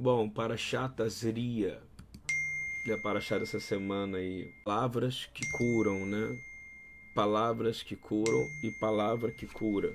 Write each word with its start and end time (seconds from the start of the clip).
Bom, 0.00 0.30
para 0.30 0.56
Chatazria, 0.56 1.82
é 2.86 2.96
para 2.98 3.18
achar 3.18 3.42
essa 3.42 3.58
semana 3.58 4.18
aí, 4.18 4.48
palavras 4.64 5.26
que 5.34 5.44
curam, 5.50 6.06
né? 6.06 6.40
Palavras 7.16 7.82
que 7.82 7.96
curam 7.96 8.46
e 8.62 8.70
palavra 8.78 9.32
que 9.32 9.44
cura. 9.44 9.92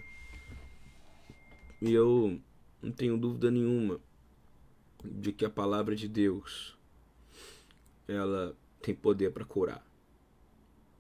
E 1.82 1.94
eu 1.94 2.38
não 2.82 2.92
tenho 2.92 3.18
dúvida 3.18 3.50
nenhuma 3.50 3.98
de 5.06 5.32
que 5.32 5.46
a 5.46 5.50
palavra 5.50 5.96
de 5.96 6.10
Deus 6.10 6.78
ela 8.06 8.58
tem 8.82 8.94
poder 8.94 9.32
para 9.32 9.46
curar. 9.46 9.88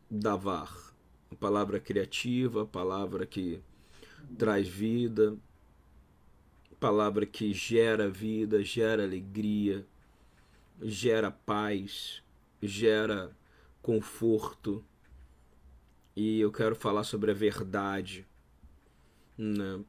Davar, 0.09 0.73
a 1.29 1.35
palavra 1.35 1.77
criativa, 1.77 2.63
a 2.63 2.65
palavra 2.65 3.25
que 3.25 3.61
traz 4.37 4.65
vida, 4.65 5.37
palavra 6.83 7.25
que 7.25 7.53
gera 7.53 8.09
vida, 8.09 8.61
gera 8.61 9.03
alegria, 9.03 9.87
gera 10.81 11.31
paz, 11.31 12.21
gera 12.61 13.31
conforto. 13.81 14.83
E 16.13 16.41
eu 16.41 16.51
quero 16.51 16.75
falar 16.75 17.05
sobre 17.05 17.31
a 17.31 17.33
verdade. 17.33 18.27
Né? 19.37 19.79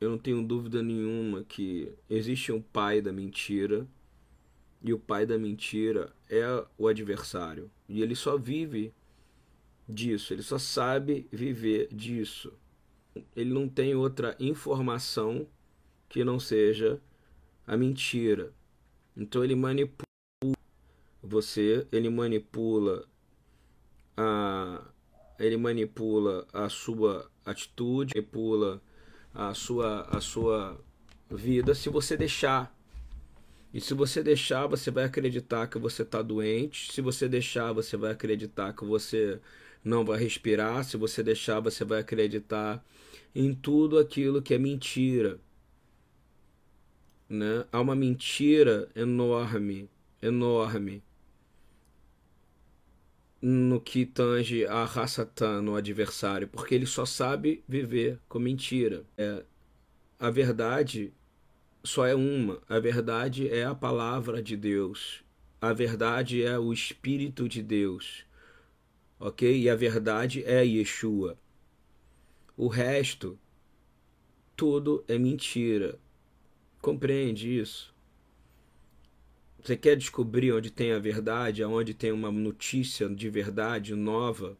Eu 0.00 0.10
não 0.10 0.18
tenho 0.18 0.46
dúvida 0.46 0.80
nenhuma 0.80 1.42
que 1.42 1.92
existe 2.08 2.52
um 2.52 2.62
pai 2.62 3.00
da 3.00 3.12
mentira 3.12 3.88
e 4.80 4.92
o 4.92 4.98
pai 4.98 5.26
da 5.26 5.36
mentira 5.36 6.14
é 6.28 6.44
o 6.78 6.86
adversário. 6.86 7.68
E 7.88 8.00
ele 8.00 8.14
só 8.14 8.38
vive 8.38 8.94
disso, 9.88 10.32
ele 10.32 10.42
só 10.44 10.56
sabe 10.56 11.26
viver 11.32 11.88
disso. 11.92 12.52
Ele 13.34 13.52
não 13.52 13.68
tem 13.68 13.94
outra 13.94 14.36
informação 14.38 15.46
que 16.08 16.24
não 16.24 16.38
seja 16.38 17.00
a 17.66 17.76
mentira. 17.76 18.52
Então 19.16 19.44
ele 19.44 19.54
manipula 19.54 20.04
você, 21.22 21.86
ele 21.92 22.08
manipula 22.08 23.06
a 24.16 24.82
ele 25.38 25.56
manipula 25.56 26.46
a 26.52 26.68
sua 26.68 27.30
atitude, 27.44 28.12
manipula 28.14 28.80
a 29.34 29.54
sua 29.54 30.02
a 30.02 30.20
sua 30.20 30.78
vida 31.30 31.74
se 31.74 31.88
você 31.88 32.16
deixar. 32.16 32.74
E 33.72 33.80
se 33.80 33.94
você 33.94 34.22
deixar, 34.22 34.66
você 34.66 34.90
vai 34.90 35.04
acreditar 35.04 35.68
que 35.68 35.78
você 35.78 36.02
está 36.02 36.20
doente. 36.22 36.92
Se 36.92 37.00
você 37.00 37.28
deixar, 37.28 37.72
você 37.72 37.96
vai 37.96 38.10
acreditar 38.10 38.72
que 38.72 38.84
você 38.84 39.40
não 39.84 40.04
vai 40.04 40.18
respirar. 40.18 40.84
Se 40.84 40.96
você 40.96 41.22
deixar, 41.22 41.60
você 41.60 41.84
vai 41.84 42.00
acreditar 42.00 42.84
em 43.34 43.54
tudo 43.54 43.98
aquilo 43.98 44.42
que 44.42 44.54
é 44.54 44.58
mentira. 44.58 45.38
Né? 47.28 47.64
Há 47.70 47.80
uma 47.80 47.94
mentira 47.94 48.88
enorme, 48.94 49.88
enorme 50.20 51.02
no 53.40 53.80
que 53.80 54.04
tange 54.04 54.66
a 54.66 54.84
raça 54.84 55.24
Tan, 55.24 55.62
no 55.62 55.74
adversário, 55.74 56.46
porque 56.48 56.74
ele 56.74 56.86
só 56.86 57.06
sabe 57.06 57.64
viver 57.66 58.18
com 58.28 58.38
mentira. 58.38 59.04
É, 59.16 59.44
a 60.18 60.30
verdade 60.30 61.12
só 61.82 62.06
é 62.06 62.14
uma. 62.14 62.60
A 62.68 62.78
verdade 62.78 63.48
é 63.48 63.64
a 63.64 63.74
palavra 63.74 64.42
de 64.42 64.56
Deus. 64.56 65.24
A 65.60 65.72
verdade 65.72 66.42
é 66.42 66.58
o 66.58 66.72
Espírito 66.72 67.48
de 67.48 67.62
Deus. 67.62 68.24
Ok? 69.20 69.60
E 69.60 69.68
a 69.68 69.76
verdade 69.76 70.42
é 70.44 70.64
Yeshua. 70.64 71.36
O 72.56 72.68
resto, 72.68 73.38
tudo 74.56 75.04
é 75.06 75.18
mentira. 75.18 75.98
Compreende 76.80 77.58
isso? 77.58 77.94
Você 79.62 79.76
quer 79.76 79.94
descobrir 79.94 80.52
onde 80.52 80.70
tem 80.70 80.92
a 80.92 80.98
verdade, 80.98 81.62
aonde 81.62 81.92
tem 81.92 82.10
uma 82.10 82.30
notícia 82.30 83.06
de 83.10 83.28
verdade 83.28 83.94
nova? 83.94 84.56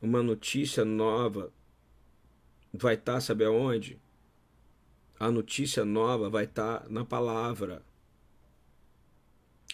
Uma 0.00 0.22
notícia 0.22 0.82
nova 0.82 1.52
vai 2.72 2.94
estar, 2.94 3.14
tá, 3.14 3.20
sabe 3.20 3.44
aonde? 3.44 4.00
A 5.20 5.30
notícia 5.30 5.84
nova 5.84 6.30
vai 6.30 6.44
estar 6.44 6.80
tá 6.80 6.88
na 6.88 7.04
palavra. 7.04 7.82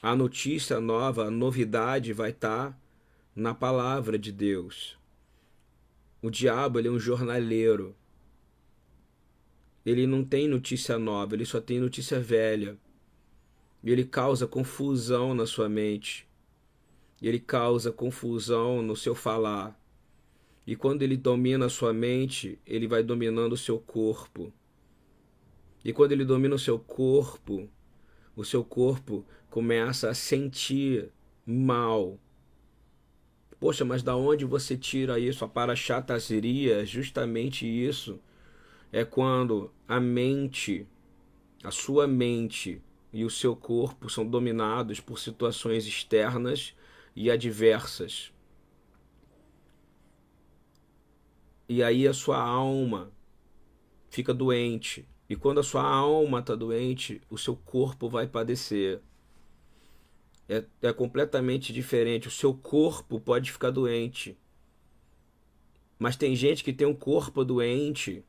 A 0.02 0.16
notícia 0.16 0.80
nova, 0.80 1.26
a 1.26 1.30
novidade 1.30 2.12
vai 2.12 2.30
estar 2.30 2.72
tá 2.72 2.83
na 3.34 3.52
palavra 3.54 4.18
de 4.18 4.30
Deus. 4.30 4.96
O 6.22 6.30
diabo 6.30 6.78
ele 6.78 6.88
é 6.88 6.90
um 6.90 6.98
jornaleiro. 6.98 7.94
Ele 9.84 10.06
não 10.06 10.24
tem 10.24 10.48
notícia 10.48 10.98
nova, 10.98 11.34
ele 11.34 11.44
só 11.44 11.60
tem 11.60 11.78
notícia 11.78 12.20
velha. 12.20 12.78
Ele 13.82 14.04
causa 14.04 14.46
confusão 14.46 15.34
na 15.34 15.46
sua 15.46 15.68
mente. 15.68 16.26
Ele 17.20 17.38
causa 17.38 17.92
confusão 17.92 18.80
no 18.80 18.96
seu 18.96 19.14
falar. 19.14 19.78
E 20.66 20.74
quando 20.74 21.02
ele 21.02 21.16
domina 21.16 21.66
a 21.66 21.70
sua 21.70 21.92
mente, 21.92 22.58
ele 22.66 22.86
vai 22.86 23.02
dominando 23.02 23.52
o 23.52 23.58
seu 23.58 23.78
corpo. 23.78 24.52
E 25.84 25.92
quando 25.92 26.12
ele 26.12 26.24
domina 26.24 26.54
o 26.54 26.58
seu 26.58 26.78
corpo, 26.78 27.68
o 28.34 28.44
seu 28.44 28.64
corpo 28.64 29.26
começa 29.50 30.08
a 30.08 30.14
sentir 30.14 31.10
mal. 31.46 32.18
Poxa, 33.64 33.82
mas 33.82 34.02
da 34.02 34.14
onde 34.14 34.44
você 34.44 34.76
tira 34.76 35.18
isso? 35.18 35.42
A 35.42 35.48
parachataziria 35.48 36.82
é 36.82 36.84
justamente 36.84 37.66
isso. 37.66 38.20
É 38.92 39.06
quando 39.06 39.72
a 39.88 39.98
mente, 39.98 40.86
a 41.62 41.70
sua 41.70 42.06
mente 42.06 42.82
e 43.10 43.24
o 43.24 43.30
seu 43.30 43.56
corpo 43.56 44.10
são 44.10 44.26
dominados 44.26 45.00
por 45.00 45.18
situações 45.18 45.86
externas 45.86 46.76
e 47.16 47.30
adversas. 47.30 48.34
E 51.66 51.82
aí 51.82 52.06
a 52.06 52.12
sua 52.12 52.38
alma 52.38 53.10
fica 54.10 54.34
doente. 54.34 55.08
E 55.26 55.34
quando 55.34 55.60
a 55.60 55.62
sua 55.62 55.84
alma 55.88 56.40
está 56.40 56.54
doente, 56.54 57.18
o 57.30 57.38
seu 57.38 57.56
corpo 57.56 58.10
vai 58.10 58.26
padecer. 58.26 59.00
É, 60.48 60.64
é 60.82 60.92
completamente 60.92 61.72
diferente. 61.72 62.28
O 62.28 62.30
seu 62.30 62.52
corpo 62.54 63.18
pode 63.18 63.50
ficar 63.50 63.70
doente. 63.70 64.36
Mas 65.98 66.16
tem 66.16 66.34
gente 66.36 66.62
que 66.62 66.72
tem 66.72 66.86
um 66.86 66.94
corpo 66.94 67.44
doente 67.44 68.24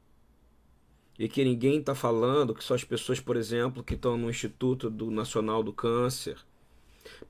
e 1.17 1.27
que 1.27 1.43
ninguém 1.43 1.79
está 1.79 1.95
falando, 1.95 2.53
que 2.53 2.63
são 2.63 2.75
as 2.75 2.83
pessoas, 2.83 3.19
por 3.19 3.35
exemplo, 3.35 3.83
que 3.83 3.95
estão 3.95 4.17
no 4.17 4.29
Instituto 4.29 4.89
do 4.89 5.09
Nacional 5.09 5.63
do 5.63 5.73
Câncer, 5.73 6.37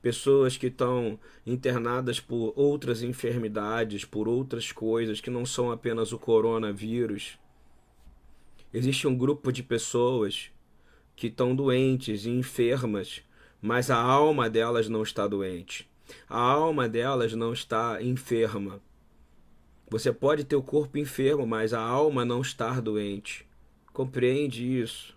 pessoas 0.02 0.56
que 0.56 0.66
estão 0.66 1.18
internadas 1.46 2.20
por 2.20 2.52
outras 2.56 3.02
enfermidades, 3.02 4.04
por 4.04 4.28
outras 4.28 4.72
coisas 4.72 5.20
que 5.20 5.30
não 5.30 5.46
são 5.46 5.70
apenas 5.70 6.12
o 6.12 6.18
coronavírus 6.18 7.38
Existe 8.76 9.06
um 9.06 9.16
grupo 9.16 9.50
de 9.50 9.62
pessoas 9.62 10.50
que 11.14 11.28
estão 11.28 11.56
doentes 11.56 12.26
e 12.26 12.30
enfermas, 12.30 13.22
mas 13.60 13.90
a 13.90 14.00
alma 14.00 14.48
delas 14.48 14.88
não 14.88 15.02
está 15.02 15.26
doente. 15.26 15.88
A 16.28 16.38
alma 16.38 16.88
delas 16.88 17.32
não 17.32 17.52
está 17.52 18.02
enferma. 18.02 18.80
Você 19.88 20.12
pode 20.12 20.44
ter 20.44 20.56
o 20.56 20.62
corpo 20.62 20.98
enfermo, 20.98 21.46
mas 21.46 21.72
a 21.72 21.80
alma 21.80 22.24
não 22.24 22.40
estar 22.40 22.80
doente. 22.80 23.46
Compreende 23.92 24.80
isso? 24.80 25.16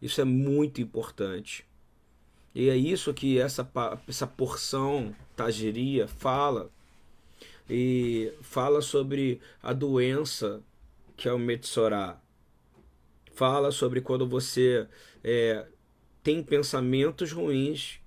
Isso 0.00 0.20
é 0.20 0.24
muito 0.24 0.80
importante. 0.80 1.66
E 2.54 2.68
é 2.68 2.76
isso 2.76 3.12
que 3.12 3.38
essa, 3.38 3.68
essa 4.08 4.26
porção 4.26 5.14
Tageria 5.36 6.06
fala. 6.06 6.70
E 7.68 8.32
fala 8.42 8.80
sobre 8.80 9.40
a 9.62 9.72
doença 9.72 10.62
que 11.16 11.28
é 11.28 11.32
o 11.32 11.38
Metsorá 11.38 12.20
fala 13.34 13.70
sobre 13.70 14.00
quando 14.00 14.26
você 14.26 14.86
é, 15.22 15.66
tem 16.24 16.42
pensamentos 16.42 17.32
ruins 17.32 18.00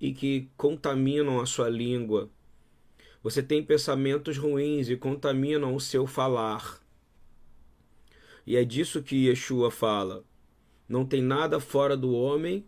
e 0.00 0.14
que 0.14 0.48
contaminam 0.56 1.40
a 1.40 1.44
sua 1.44 1.68
língua. 1.68 2.30
Você 3.20 3.42
tem 3.42 3.64
pensamentos 3.64 4.38
ruins 4.38 4.88
e 4.88 4.96
contaminam 4.96 5.74
o 5.74 5.80
seu 5.80 6.06
falar. 6.06 6.80
E 8.46 8.56
é 8.56 8.64
disso 8.64 9.02
que 9.02 9.26
Yeshua 9.26 9.72
fala. 9.72 10.24
Não 10.88 11.04
tem 11.04 11.20
nada 11.20 11.58
fora 11.58 11.96
do 11.96 12.14
homem 12.14 12.64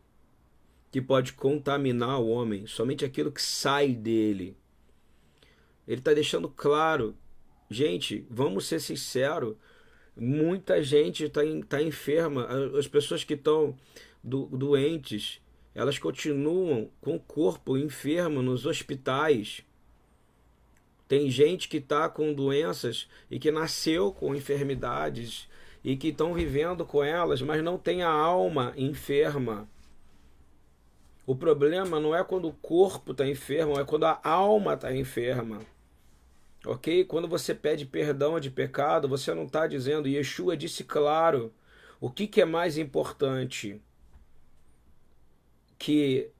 que 0.90 1.00
pode 1.00 1.34
contaminar 1.34 2.20
o 2.20 2.28
homem, 2.28 2.66
somente 2.66 3.04
aquilo 3.04 3.30
que 3.30 3.40
sai 3.40 3.94
dele. 3.94 4.56
Ele 5.86 6.00
está 6.00 6.12
deixando 6.12 6.48
claro, 6.48 7.16
gente, 7.70 8.26
vamos 8.28 8.66
ser 8.66 8.80
sinceros, 8.80 9.54
Muita 10.16 10.82
gente 10.82 11.24
está 11.24 11.40
tá 11.66 11.82
enferma, 11.82 12.46
as 12.78 12.86
pessoas 12.86 13.24
que 13.24 13.34
estão 13.34 13.74
do, 14.22 14.46
doentes, 14.46 15.40
elas 15.74 15.98
continuam 15.98 16.90
com 17.00 17.16
o 17.16 17.20
corpo 17.20 17.76
enfermo 17.76 18.42
nos 18.42 18.66
hospitais. 18.66 19.64
Tem 21.06 21.30
gente 21.30 21.68
que 21.68 21.78
está 21.78 22.08
com 22.08 22.32
doenças 22.32 23.08
e 23.30 23.38
que 23.38 23.50
nasceu 23.50 24.12
com 24.12 24.34
enfermidades 24.34 25.48
e 25.82 25.96
que 25.96 26.08
estão 26.08 26.34
vivendo 26.34 26.84
com 26.84 27.02
elas, 27.02 27.40
mas 27.42 27.62
não 27.62 27.78
têm 27.78 28.02
a 28.02 28.10
alma 28.10 28.72
enferma. 28.76 29.68
O 31.26 31.34
problema 31.34 32.00
não 32.00 32.14
é 32.14 32.22
quando 32.24 32.48
o 32.48 32.52
corpo 32.52 33.12
está 33.12 33.26
enfermo, 33.26 33.78
é 33.78 33.84
quando 33.84 34.04
a 34.04 34.20
alma 34.22 34.74
está 34.74 34.94
enferma. 34.94 35.60
Ok? 36.66 37.04
Quando 37.04 37.26
você 37.26 37.54
pede 37.54 37.86
perdão 37.86 38.38
de 38.38 38.50
pecado, 38.50 39.08
você 39.08 39.32
não 39.32 39.44
está 39.44 39.66
dizendo, 39.66 40.08
Yeshua 40.08 40.56
disse 40.56 40.84
claro, 40.84 41.52
o 42.00 42.10
que, 42.10 42.26
que 42.26 42.40
é 42.40 42.44
mais 42.44 42.76
importante? 42.76 43.80
Que 45.80 46.30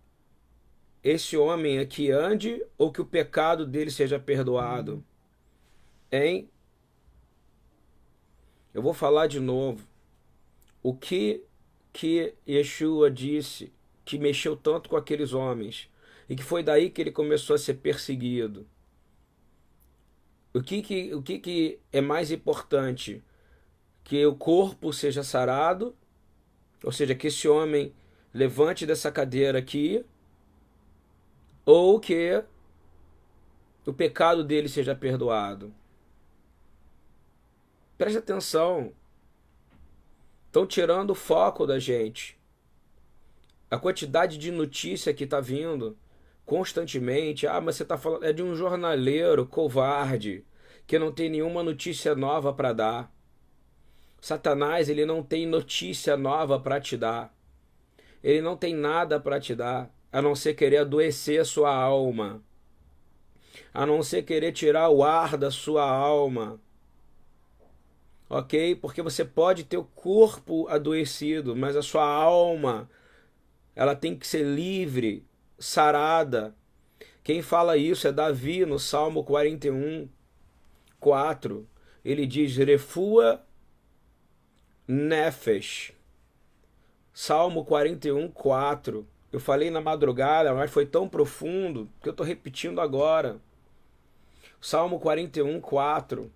esse 1.02 1.34
homem 1.34 1.78
aqui 1.78 2.10
ande 2.10 2.62
ou 2.76 2.92
que 2.92 3.00
o 3.00 3.06
pecado 3.06 3.66
dele 3.66 3.90
seja 3.90 4.18
perdoado? 4.18 5.02
Hein? 6.12 6.50
Eu 8.74 8.82
vou 8.82 8.92
falar 8.92 9.26
de 9.26 9.40
novo. 9.40 9.88
O 10.82 10.94
que 10.94 11.42
que 11.90 12.34
Yeshua 12.46 13.10
disse 13.10 13.72
que 14.04 14.18
mexeu 14.18 14.54
tanto 14.54 14.90
com 14.90 14.96
aqueles 14.96 15.32
homens 15.32 15.88
e 16.28 16.36
que 16.36 16.42
foi 16.42 16.62
daí 16.62 16.90
que 16.90 17.00
ele 17.00 17.10
começou 17.10 17.56
a 17.56 17.58
ser 17.58 17.74
perseguido? 17.74 18.68
O 20.52 20.62
que 20.62 20.82
que, 20.82 21.14
o 21.14 21.22
que, 21.22 21.38
que 21.38 21.80
é 21.90 22.02
mais 22.02 22.30
importante? 22.30 23.22
Que 24.04 24.26
o 24.26 24.34
corpo 24.34 24.92
seja 24.92 25.22
sarado, 25.22 25.96
ou 26.84 26.92
seja, 26.92 27.14
que 27.14 27.28
esse 27.28 27.48
homem 27.48 27.94
levante 28.32 28.86
dessa 28.86 29.10
cadeira 29.10 29.58
aqui, 29.58 30.04
ou 31.64 31.98
que 32.00 32.42
o 33.86 33.92
pecado 33.92 34.44
dele 34.44 34.68
seja 34.68 34.94
perdoado. 34.94 35.72
Preste 37.98 38.18
atenção. 38.18 38.92
Estão 40.46 40.66
tirando 40.66 41.10
o 41.10 41.14
foco 41.14 41.66
da 41.66 41.78
gente. 41.78 42.38
A 43.70 43.78
quantidade 43.78 44.38
de 44.38 44.50
notícia 44.50 45.14
que 45.14 45.24
está 45.24 45.40
vindo 45.40 45.96
constantemente. 46.44 47.46
Ah, 47.46 47.60
mas 47.60 47.76
você 47.76 47.82
está 47.82 47.96
falando. 47.96 48.24
É 48.24 48.32
de 48.32 48.42
um 48.42 48.54
jornaleiro 48.54 49.46
covarde 49.46 50.44
que 50.86 50.98
não 50.98 51.12
tem 51.12 51.30
nenhuma 51.30 51.62
notícia 51.62 52.14
nova 52.14 52.52
para 52.52 52.72
dar. 52.72 53.12
Satanás, 54.20 54.88
ele 54.88 55.06
não 55.06 55.22
tem 55.22 55.46
notícia 55.46 56.16
nova 56.16 56.58
para 56.58 56.80
te 56.80 56.96
dar. 56.96 57.32
Ele 58.22 58.40
não 58.40 58.56
tem 58.56 58.74
nada 58.74 59.18
para 59.18 59.40
te 59.40 59.54
dar, 59.54 59.90
a 60.12 60.20
não 60.20 60.34
ser 60.34 60.54
querer 60.54 60.78
adoecer 60.78 61.40
a 61.40 61.44
sua 61.44 61.74
alma. 61.74 62.42
A 63.72 63.86
não 63.86 64.02
ser 64.02 64.22
querer 64.22 64.52
tirar 64.52 64.88
o 64.88 65.02
ar 65.02 65.36
da 65.36 65.50
sua 65.50 65.84
alma 65.84 66.60
ok? 68.30 68.76
Porque 68.76 69.02
você 69.02 69.24
pode 69.24 69.64
ter 69.64 69.76
o 69.76 69.84
corpo 69.84 70.68
adoecido, 70.68 71.56
mas 71.56 71.76
a 71.76 71.82
sua 71.82 72.06
alma, 72.06 72.88
ela 73.74 73.96
tem 73.96 74.16
que 74.16 74.26
ser 74.26 74.44
livre, 74.44 75.26
sarada. 75.58 76.54
Quem 77.24 77.42
fala 77.42 77.76
isso 77.76 78.06
é 78.06 78.12
Davi 78.12 78.64
no 78.64 78.78
Salmo 78.78 79.24
41, 79.24 80.08
4. 81.00 81.68
Ele 82.04 82.24
diz: 82.24 82.56
Refua 82.56 83.44
Nefesh. 84.86 85.92
Salmo 87.22 87.66
41, 87.66 88.30
4. 88.30 89.06
Eu 89.30 89.38
falei 89.38 89.70
na 89.70 89.78
madrugada, 89.78 90.54
mas 90.54 90.70
foi 90.70 90.86
tão 90.86 91.06
profundo 91.06 91.86
que 92.00 92.08
eu 92.08 92.12
estou 92.12 92.24
repetindo 92.24 92.80
agora. 92.80 93.38
Salmo 94.58 94.98
41, 94.98 95.60
4 95.60 96.32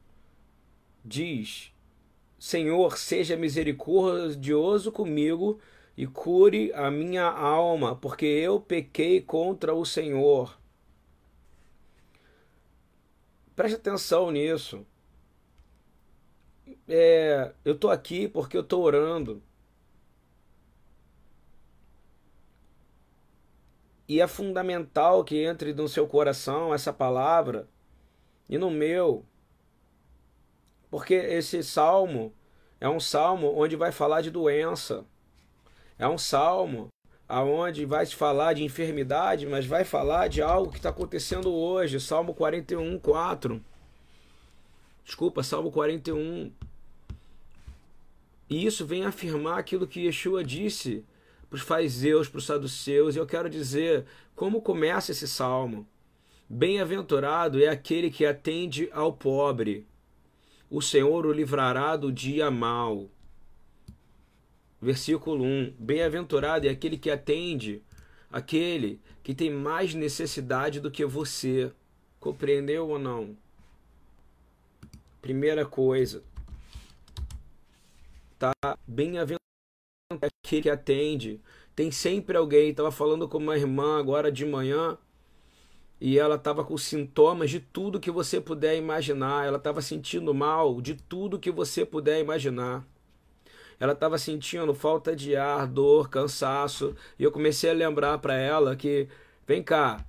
diz: 1.02 1.72
Senhor, 2.38 2.98
seja 2.98 3.34
misericordioso 3.34 4.92
comigo 4.92 5.58
e 5.96 6.06
cure 6.06 6.70
a 6.74 6.90
minha 6.90 7.24
alma, 7.24 7.96
porque 7.96 8.26
eu 8.26 8.60
pequei 8.60 9.22
contra 9.22 9.74
o 9.74 9.86
Senhor. 9.86 10.54
Preste 13.56 13.76
atenção 13.76 14.30
nisso. 14.30 14.86
É, 16.86 17.54
eu 17.64 17.72
estou 17.72 17.90
aqui 17.90 18.28
porque 18.28 18.54
eu 18.54 18.60
estou 18.60 18.82
orando. 18.82 19.42
E 24.08 24.20
é 24.20 24.26
fundamental 24.26 25.24
que 25.24 25.42
entre 25.42 25.72
no 25.72 25.88
seu 25.88 26.06
coração 26.06 26.74
essa 26.74 26.92
palavra 26.92 27.68
e 28.48 28.58
no 28.58 28.70
meu. 28.70 29.24
Porque 30.90 31.14
esse 31.14 31.62
salmo 31.62 32.32
é 32.80 32.88
um 32.88 33.00
salmo 33.00 33.52
onde 33.56 33.76
vai 33.76 33.90
falar 33.90 34.20
de 34.20 34.30
doença. 34.30 35.04
É 35.98 36.06
um 36.06 36.18
salmo 36.18 36.88
aonde 37.28 37.86
vai 37.86 38.04
se 38.04 38.14
falar 38.14 38.52
de 38.52 38.62
enfermidade, 38.62 39.46
mas 39.46 39.64
vai 39.64 39.84
falar 39.84 40.28
de 40.28 40.42
algo 40.42 40.70
que 40.70 40.76
está 40.76 40.90
acontecendo 40.90 41.52
hoje. 41.52 41.98
Salmo 41.98 42.34
41, 42.34 42.98
4. 42.98 43.64
Desculpa, 45.04 45.42
Salmo 45.42 45.70
41. 45.70 46.52
E 48.48 48.66
isso 48.66 48.84
vem 48.84 49.04
afirmar 49.04 49.58
aquilo 49.58 49.86
que 49.86 50.04
Yeshua 50.04 50.44
disse 50.44 51.04
para 51.54 51.58
os 51.58 51.62
fariseus, 51.62 52.28
para 52.28 52.38
os 52.38 52.46
saduceus. 52.46 53.14
E 53.14 53.18
eu 53.18 53.26
quero 53.26 53.48
dizer 53.48 54.04
como 54.34 54.60
começa 54.60 55.12
esse 55.12 55.28
salmo. 55.28 55.86
Bem-aventurado 56.48 57.62
é 57.62 57.68
aquele 57.68 58.10
que 58.10 58.26
atende 58.26 58.90
ao 58.92 59.12
pobre 59.12 59.86
o 60.68 60.82
Senhor 60.82 61.24
o 61.24 61.32
livrará 61.32 61.96
do 61.96 62.10
dia 62.10 62.50
mau. 62.50 63.08
Versículo 64.82 65.44
1: 65.44 65.74
Bem-aventurado 65.78 66.66
é 66.66 66.70
aquele 66.70 66.98
que 66.98 67.10
atende, 67.10 67.80
aquele 68.30 69.00
que 69.22 69.34
tem 69.34 69.50
mais 69.50 69.94
necessidade 69.94 70.80
do 70.80 70.90
que 70.90 71.04
você. 71.04 71.70
Compreendeu 72.18 72.88
ou 72.88 72.98
não? 72.98 73.36
Primeira 75.22 75.64
coisa, 75.64 76.22
tá? 78.38 78.52
Bem-aventurado 78.86 79.43
é 80.22 80.28
aquele 80.44 80.62
que 80.62 80.70
atende. 80.70 81.40
Tem 81.74 81.90
sempre 81.90 82.36
alguém. 82.36 82.70
Estava 82.70 82.90
falando 82.90 83.28
com 83.28 83.38
uma 83.38 83.56
irmã 83.56 83.98
agora 83.98 84.30
de 84.30 84.44
manhã 84.44 84.98
e 86.00 86.18
ela 86.18 86.34
estava 86.34 86.64
com 86.64 86.76
sintomas 86.76 87.50
de 87.50 87.60
tudo 87.60 88.00
que 88.00 88.10
você 88.10 88.40
puder 88.40 88.76
imaginar. 88.76 89.46
Ela 89.46 89.56
estava 89.56 89.80
sentindo 89.80 90.34
mal 90.34 90.80
de 90.80 90.94
tudo 90.94 91.38
que 91.38 91.50
você 91.50 91.84
puder 91.84 92.20
imaginar. 92.20 92.86
Ela 93.78 93.92
estava 93.92 94.18
sentindo 94.18 94.74
falta 94.74 95.16
de 95.16 95.34
ar, 95.34 95.66
dor, 95.66 96.08
cansaço. 96.08 96.94
E 97.18 97.24
eu 97.24 97.32
comecei 97.32 97.70
a 97.70 97.74
lembrar 97.74 98.18
para 98.18 98.34
ela 98.34 98.76
que, 98.76 99.08
vem 99.46 99.62
cá, 99.62 100.04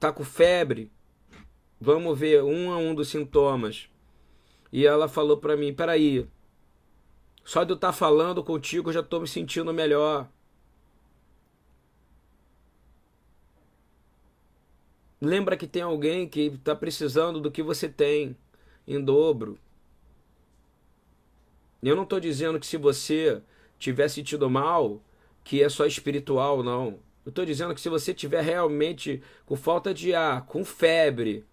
tá 0.00 0.12
com 0.12 0.24
febre? 0.24 0.90
Vamos 1.80 2.18
ver 2.18 2.42
um 2.42 2.72
a 2.72 2.78
um 2.78 2.94
dos 2.94 3.08
sintomas. 3.08 3.88
E 4.72 4.86
ela 4.86 5.06
falou 5.06 5.36
para 5.36 5.56
mim: 5.56 5.72
peraí, 5.72 6.26
só 7.44 7.62
de 7.62 7.72
eu 7.72 7.76
estar 7.76 7.88
tá 7.88 7.92
falando 7.92 8.42
contigo 8.42 8.88
eu 8.88 8.94
já 8.94 9.00
estou 9.00 9.20
me 9.20 9.28
sentindo 9.28 9.72
melhor. 9.72 10.28
Lembra 15.20 15.56
que 15.56 15.66
tem 15.66 15.82
alguém 15.82 16.28
que 16.28 16.42
está 16.42 16.74
precisando 16.74 17.40
do 17.40 17.50
que 17.50 17.62
você 17.62 17.88
tem 17.88 18.36
em 18.86 19.02
dobro. 19.02 19.58
Eu 21.82 21.96
não 21.96 22.02
estou 22.04 22.18
dizendo 22.18 22.58
que 22.58 22.66
se 22.66 22.76
você 22.76 23.42
tiver 23.78 24.08
sentido 24.08 24.48
mal, 24.48 25.02
que 25.42 25.62
é 25.62 25.68
só 25.68 25.86
espiritual, 25.86 26.62
não. 26.62 26.98
Eu 27.24 27.30
estou 27.30 27.44
dizendo 27.44 27.74
que 27.74 27.80
se 27.80 27.88
você 27.88 28.12
tiver 28.12 28.42
realmente 28.42 29.22
com 29.46 29.56
falta 29.56 29.92
de 29.92 30.14
ar, 30.14 30.46
com 30.46 30.64
febre, 30.64 31.44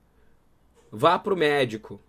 vá 0.92 1.18
para 1.20 1.34
o 1.34 1.38
médico. 1.38 2.00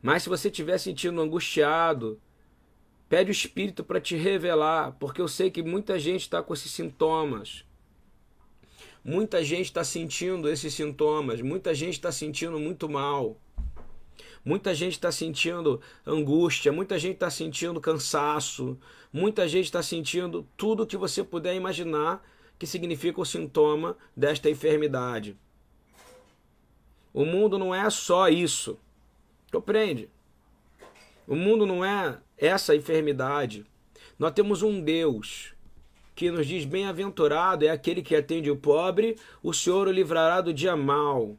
Mas 0.00 0.22
se 0.22 0.28
você 0.28 0.48
estiver 0.48 0.78
sentindo 0.78 1.20
angustiado, 1.20 2.20
pede 3.08 3.30
o 3.30 3.32
Espírito 3.32 3.82
para 3.82 4.00
te 4.00 4.16
revelar, 4.16 4.92
porque 4.98 5.20
eu 5.20 5.28
sei 5.28 5.50
que 5.50 5.62
muita 5.62 5.98
gente 5.98 6.22
está 6.22 6.42
com 6.42 6.54
esses 6.54 6.70
sintomas. 6.70 7.64
Muita 9.04 9.42
gente 9.42 9.66
está 9.66 9.82
sentindo 9.82 10.48
esses 10.48 10.74
sintomas, 10.74 11.40
muita 11.40 11.74
gente 11.74 11.94
está 11.94 12.12
sentindo 12.12 12.58
muito 12.58 12.88
mal, 12.88 13.40
muita 14.44 14.74
gente 14.74 14.92
está 14.92 15.10
sentindo 15.10 15.80
angústia, 16.06 16.70
muita 16.72 16.98
gente 16.98 17.14
está 17.14 17.30
sentindo 17.30 17.80
cansaço, 17.80 18.78
muita 19.12 19.48
gente 19.48 19.66
está 19.66 19.82
sentindo 19.82 20.46
tudo 20.56 20.86
que 20.86 20.96
você 20.96 21.24
puder 21.24 21.54
imaginar 21.54 22.22
que 22.58 22.66
significa 22.66 23.20
o 23.20 23.24
sintoma 23.24 23.96
desta 24.16 24.50
enfermidade. 24.50 25.36
O 27.14 27.24
mundo 27.24 27.58
não 27.58 27.74
é 27.74 27.88
só 27.88 28.28
isso, 28.28 28.78
compreende? 29.52 30.08
O 31.26 31.34
mundo 31.34 31.66
não 31.66 31.84
é 31.84 32.18
essa 32.36 32.74
enfermidade. 32.74 33.66
Nós 34.18 34.32
temos 34.32 34.62
um 34.62 34.80
Deus 34.80 35.54
que 36.14 36.30
nos 36.30 36.46
diz: 36.46 36.64
Bem-aventurado 36.64 37.64
é 37.64 37.70
aquele 37.70 38.02
que 38.02 38.16
atende 38.16 38.50
o 38.50 38.56
pobre, 38.56 39.16
o 39.42 39.52
Senhor 39.52 39.86
o 39.86 39.92
livrará 39.92 40.40
do 40.40 40.52
dia 40.52 40.76
mau. 40.76 41.36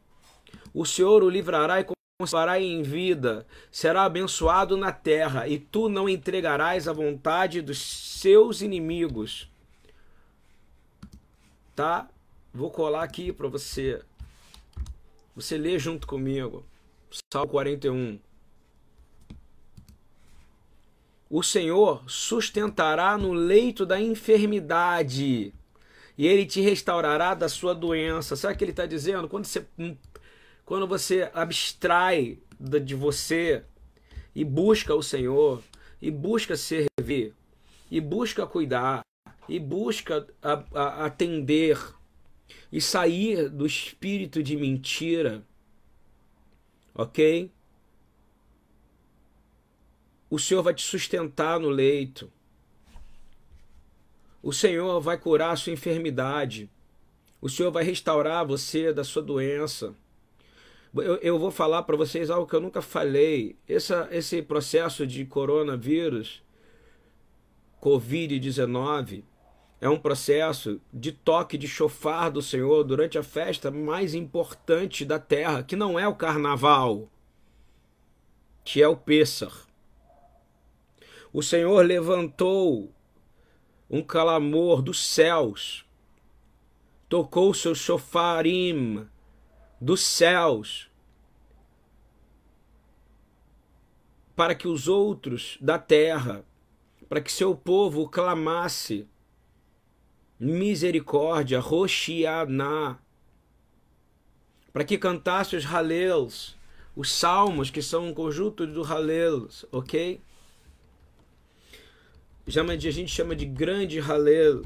O 0.73 0.85
Senhor 0.85 1.23
o 1.23 1.29
livrará 1.29 1.81
e 1.81 1.85
conservará 2.19 2.59
em 2.59 2.81
vida, 2.81 3.45
será 3.71 4.03
abençoado 4.03 4.77
na 4.77 4.91
terra, 4.91 5.47
e 5.47 5.57
tu 5.57 5.89
não 5.89 6.07
entregarás 6.07 6.87
a 6.87 6.93
vontade 6.93 7.61
dos 7.61 7.81
seus 7.81 8.61
inimigos. 8.61 9.49
Tá? 11.75 12.09
Vou 12.53 12.69
colar 12.69 13.03
aqui 13.03 13.31
para 13.31 13.47
você. 13.47 14.01
Você 15.35 15.57
lê 15.57 15.79
junto 15.79 16.05
comigo. 16.05 16.65
Salmo 17.33 17.49
41. 17.49 18.19
O 21.29 21.43
Senhor 21.43 22.03
sustentará 22.09 23.17
no 23.17 23.33
leito 23.33 23.85
da 23.85 24.01
enfermidade 24.01 25.53
e 26.17 26.27
ele 26.27 26.45
te 26.45 26.59
restaurará 26.59 27.33
da 27.33 27.47
sua 27.47 27.73
doença. 27.73 28.35
Sabe 28.35 28.53
o 28.53 28.57
que 28.57 28.63
ele 28.63 28.71
está 28.71 28.85
dizendo? 28.85 29.27
Quando 29.27 29.45
você 29.45 29.65
quando 30.65 30.85
você 30.85 31.31
abstrai 31.33 32.37
de 32.59 32.93
você 32.93 33.63
e 34.35 34.45
busca 34.45 34.93
o 34.93 35.01
Senhor, 35.01 35.63
e 35.99 36.11
busca 36.11 36.55
servir, 36.55 37.33
e 37.89 37.99
busca 37.99 38.45
cuidar, 38.45 39.01
e 39.47 39.59
busca 39.59 40.27
atender, 41.03 41.79
e 42.71 42.79
sair 42.79 43.49
do 43.49 43.65
espírito 43.65 44.43
de 44.43 44.55
mentira, 44.55 45.43
ok? 46.99 47.49
O 50.29 50.37
Senhor 50.37 50.61
vai 50.61 50.73
te 50.73 50.81
sustentar 50.81 51.57
no 51.57 51.69
leito. 51.69 52.29
O 54.43 54.51
Senhor 54.51 54.99
vai 54.99 55.17
curar 55.17 55.51
a 55.51 55.55
sua 55.55 55.71
enfermidade. 55.71 56.69
O 57.41 57.47
Senhor 57.47 57.71
vai 57.71 57.83
restaurar 57.83 58.45
você 58.45 58.91
da 58.91 59.05
sua 59.05 59.21
doença. 59.21 59.95
Eu, 60.93 61.15
eu 61.17 61.39
vou 61.39 61.51
falar 61.51 61.83
para 61.83 61.95
vocês 61.95 62.29
algo 62.29 62.45
que 62.45 62.55
eu 62.55 62.61
nunca 62.61 62.81
falei. 62.81 63.55
Essa, 63.67 64.09
esse 64.11 64.41
processo 64.41 65.07
de 65.07 65.25
coronavírus, 65.25 66.43
Covid-19, 67.81 69.23
é 69.81 69.87
um 69.87 69.97
processo 69.97 70.81
de 70.93 71.11
toque 71.11 71.57
de 71.57 71.67
chofar 71.67 72.29
do 72.29 72.41
Senhor 72.41 72.83
durante 72.83 73.17
a 73.17 73.23
festa 73.23 73.71
mais 73.71 74.13
importante 74.13 75.05
da 75.05 75.17
terra, 75.17 75.63
que 75.63 75.75
não 75.75 75.97
é 75.97 76.07
o 76.07 76.15
carnaval, 76.15 77.09
que 78.63 78.81
é 78.81 78.87
o 78.87 78.97
Pêssar. 78.97 79.53
O 81.31 81.41
Senhor 81.41 81.85
levantou 81.85 82.91
um 83.89 84.01
clamor 84.01 84.81
dos 84.81 85.05
céus, 85.05 85.85
tocou 87.07 87.53
seu 87.53 87.73
chofarim, 87.73 89.07
dos 89.79 90.01
céus 90.01 90.89
para 94.35 94.55
que 94.55 94.67
os 94.67 94.87
outros 94.87 95.57
da 95.59 95.77
terra, 95.77 96.45
para 97.07 97.21
que 97.21 97.31
seu 97.31 97.55
povo 97.55 98.07
clamasse 98.07 99.07
misericórdia, 100.39 101.59
Roshianá, 101.59 102.97
para 104.71 104.83
que 104.83 104.97
cantasse 104.97 105.55
os 105.55 105.65
Halelos, 105.65 106.55
os 106.95 107.11
salmos 107.11 107.69
que 107.69 107.81
são 107.81 108.07
um 108.07 108.13
conjunto 108.13 108.65
do 108.65 108.83
Halelos, 108.83 109.65
ok? 109.71 110.21
A 112.49 112.77
gente 112.77 113.11
chama 113.11 113.35
de 113.35 113.45
grande 113.45 113.99
Halel. 113.99 114.63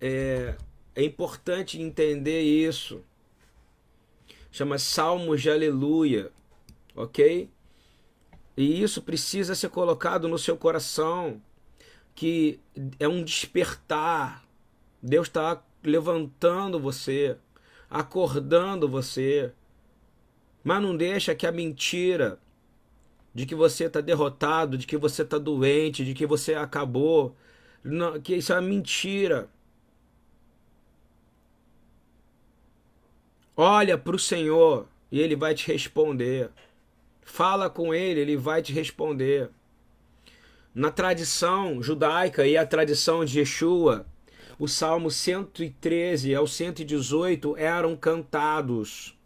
É, 0.00 0.56
é 0.94 1.04
importante 1.04 1.78
entender 1.78 2.40
isso. 2.40 3.04
Chama 4.50 4.78
Salmos 4.78 5.42
de 5.42 5.50
Aleluia, 5.50 6.32
ok? 6.94 7.50
E 8.56 8.82
isso 8.82 9.02
precisa 9.02 9.54
ser 9.54 9.68
colocado 9.68 10.28
no 10.28 10.38
seu 10.38 10.56
coração, 10.56 11.42
que 12.16 12.58
é 12.98 13.06
um 13.06 13.22
despertar. 13.22 14.44
Deus 15.00 15.28
está 15.28 15.62
levantando 15.84 16.80
você, 16.80 17.36
acordando 17.88 18.88
você. 18.88 19.52
Mas 20.64 20.82
não 20.82 20.96
deixa 20.96 21.34
que 21.34 21.46
a 21.46 21.52
mentira 21.52 22.40
de 23.32 23.44
que 23.44 23.54
você 23.54 23.84
está 23.84 24.00
derrotado, 24.00 24.78
de 24.78 24.86
que 24.86 24.96
você 24.96 25.22
está 25.22 25.38
doente, 25.38 26.04
de 26.04 26.14
que 26.14 26.26
você 26.26 26.54
acabou, 26.54 27.36
não, 27.84 28.18
que 28.18 28.34
isso 28.34 28.52
é 28.52 28.56
uma 28.56 28.62
mentira. 28.62 29.48
Olha 33.54 33.98
para 33.98 34.16
o 34.16 34.18
Senhor 34.18 34.88
e 35.12 35.20
Ele 35.20 35.36
vai 35.36 35.54
te 35.54 35.70
responder. 35.70 36.50
Fala 37.22 37.68
com 37.68 37.92
Ele, 37.92 38.20
Ele 38.20 38.36
vai 38.36 38.62
te 38.62 38.72
responder. 38.72 39.50
Na 40.76 40.90
tradição 40.90 41.82
judaica 41.82 42.46
e 42.46 42.54
a 42.54 42.66
tradição 42.66 43.24
de 43.24 43.38
Yeshua, 43.38 44.04
o 44.58 44.68
Salmo 44.68 45.10
113 45.10 46.34
ao 46.34 46.46
118 46.46 47.56
eram 47.56 47.96
cantados, 47.96 49.18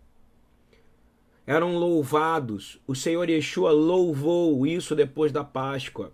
eram 1.45 1.76
louvados. 1.76 2.80
O 2.87 2.95
Senhor 2.95 3.28
Yeshua 3.28 3.73
louvou 3.73 4.64
isso 4.64 4.95
depois 4.95 5.33
da 5.33 5.42
Páscoa. 5.42 6.12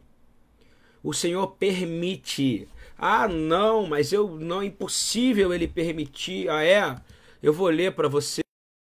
O 1.03 1.13
Senhor 1.13 1.49
permite. 1.49 2.67
Ah, 2.97 3.29
não, 3.29 3.87
mas 3.87 4.15
eu 4.15 4.39
não 4.41 4.63
é 4.63 4.65
impossível 4.65 5.53
ele 5.53 5.69
permitir. 5.69 6.49
Ah, 6.49 6.65
é? 6.65 6.97
Eu 7.43 7.53
vou 7.53 7.69
ler 7.69 7.93
para 7.93 8.09
você 8.09 8.46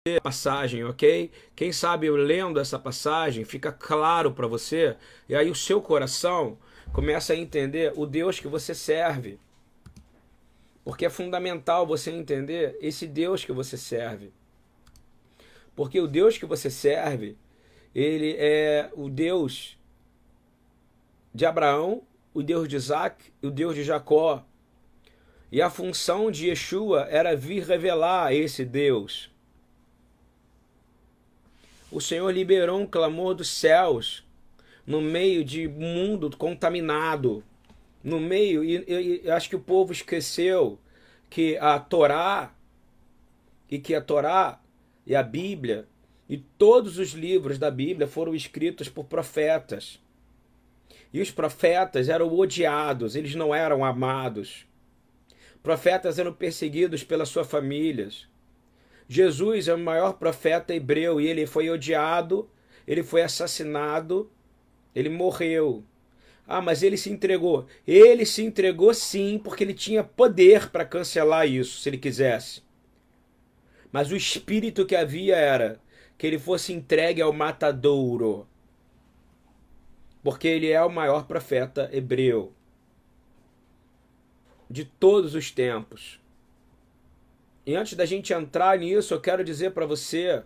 a 0.05 0.19
passagem, 0.19 0.83
ok? 0.83 1.31
Quem 1.55 1.71
sabe 1.71 2.07
eu 2.07 2.17
lendo 2.17 2.59
essa 2.59 2.77
passagem 2.77 3.45
fica 3.45 3.71
claro 3.71 4.33
para 4.33 4.45
você 4.45 4.97
e 5.29 5.33
aí 5.33 5.49
o 5.49 5.55
seu 5.55 5.81
coração 5.81 6.57
começa 6.91 7.31
a 7.31 7.37
entender 7.37 7.93
o 7.95 8.05
Deus 8.05 8.37
que 8.37 8.49
você 8.49 8.75
serve. 8.75 9.39
Porque 10.83 11.05
é 11.05 11.09
fundamental 11.09 11.87
você 11.87 12.11
entender 12.11 12.77
esse 12.81 13.07
Deus 13.07 13.45
que 13.45 13.53
você 13.53 13.77
serve. 13.77 14.33
Porque 15.73 16.01
o 16.01 16.07
Deus 16.07 16.37
que 16.37 16.45
você 16.45 16.69
serve, 16.69 17.37
ele 17.95 18.35
é 18.37 18.91
o 18.97 19.09
Deus 19.09 19.77
de 21.33 21.45
Abraão, 21.45 22.03
o 22.33 22.43
Deus 22.43 22.67
de 22.67 22.75
Isaac, 22.75 23.31
o 23.41 23.49
Deus 23.49 23.73
de 23.73 23.85
Jacó, 23.85 24.43
e 25.49 25.61
a 25.61 25.69
função 25.69 26.29
de 26.29 26.49
Yeshua 26.49 27.07
era 27.09 27.37
vir 27.37 27.63
revelar 27.63 28.33
esse 28.33 28.65
Deus. 28.65 29.32
O 31.93 32.01
Senhor 32.01 32.31
liberou 32.31 32.79
um 32.79 32.87
clamor 32.87 33.35
dos 33.35 33.49
céus 33.49 34.25
no 34.83 34.99
meio 34.99 35.45
de 35.45 35.67
mundo 35.67 36.35
contaminado. 36.35 37.43
No 38.03 38.19
meio, 38.19 38.63
e, 38.63 39.21
e 39.23 39.29
acho 39.29 39.47
que 39.47 39.55
o 39.55 39.59
povo 39.59 39.91
esqueceu 39.91 40.79
que 41.29 41.55
a 41.57 41.77
Torá 41.77 42.51
e 43.69 43.77
que 43.77 43.93
a 43.93 44.01
Torá 44.01 44.59
e 45.05 45.15
a 45.15 45.21
Bíblia 45.21 45.87
e 46.27 46.37
todos 46.37 46.97
os 46.97 47.11
livros 47.11 47.59
da 47.59 47.69
Bíblia 47.69 48.07
foram 48.07 48.33
escritos 48.33 48.89
por 48.89 49.05
profetas. 49.05 50.01
E 51.13 51.21
os 51.21 51.29
profetas 51.29 52.09
eram 52.09 52.33
odiados, 52.33 53.15
eles 53.15 53.35
não 53.35 53.53
eram 53.53 53.85
amados. 53.85 54.65
Profetas 55.61 56.17
eram 56.17 56.33
perseguidos 56.33 57.03
pelas 57.03 57.29
suas 57.29 57.47
famílias. 57.47 58.27
Jesus 59.07 59.67
é 59.67 59.73
o 59.73 59.79
maior 59.79 60.13
profeta 60.13 60.73
hebreu 60.73 61.19
e 61.19 61.27
ele 61.27 61.45
foi 61.45 61.69
odiado, 61.69 62.49
ele 62.87 63.03
foi 63.03 63.21
assassinado, 63.21 64.31
ele 64.95 65.09
morreu. 65.09 65.83
Ah, 66.47 66.61
mas 66.61 66.83
ele 66.83 66.97
se 66.97 67.09
entregou. 67.09 67.65
Ele 67.87 68.25
se 68.25 68.43
entregou 68.43 68.93
sim, 68.93 69.39
porque 69.41 69.63
ele 69.63 69.73
tinha 69.73 70.03
poder 70.03 70.69
para 70.69 70.85
cancelar 70.85 71.47
isso, 71.47 71.79
se 71.79 71.89
ele 71.89 71.97
quisesse. 71.97 72.61
Mas 73.91 74.11
o 74.11 74.15
espírito 74.15 74.85
que 74.85 74.95
havia 74.95 75.35
era 75.35 75.79
que 76.17 76.27
ele 76.27 76.39
fosse 76.39 76.73
entregue 76.73 77.21
ao 77.21 77.31
matadouro. 77.31 78.47
Porque 80.23 80.47
ele 80.47 80.69
é 80.69 80.81
o 80.81 80.89
maior 80.89 81.25
profeta 81.25 81.89
hebreu 81.93 82.53
de 84.69 84.85
todos 84.85 85.35
os 85.35 85.51
tempos. 85.51 86.19
E 87.65 87.75
antes 87.75 87.93
da 87.93 88.05
gente 88.05 88.33
entrar 88.33 88.77
nisso, 88.77 89.13
eu 89.13 89.21
quero 89.21 89.43
dizer 89.43 89.71
para 89.71 89.85
você 89.85 90.43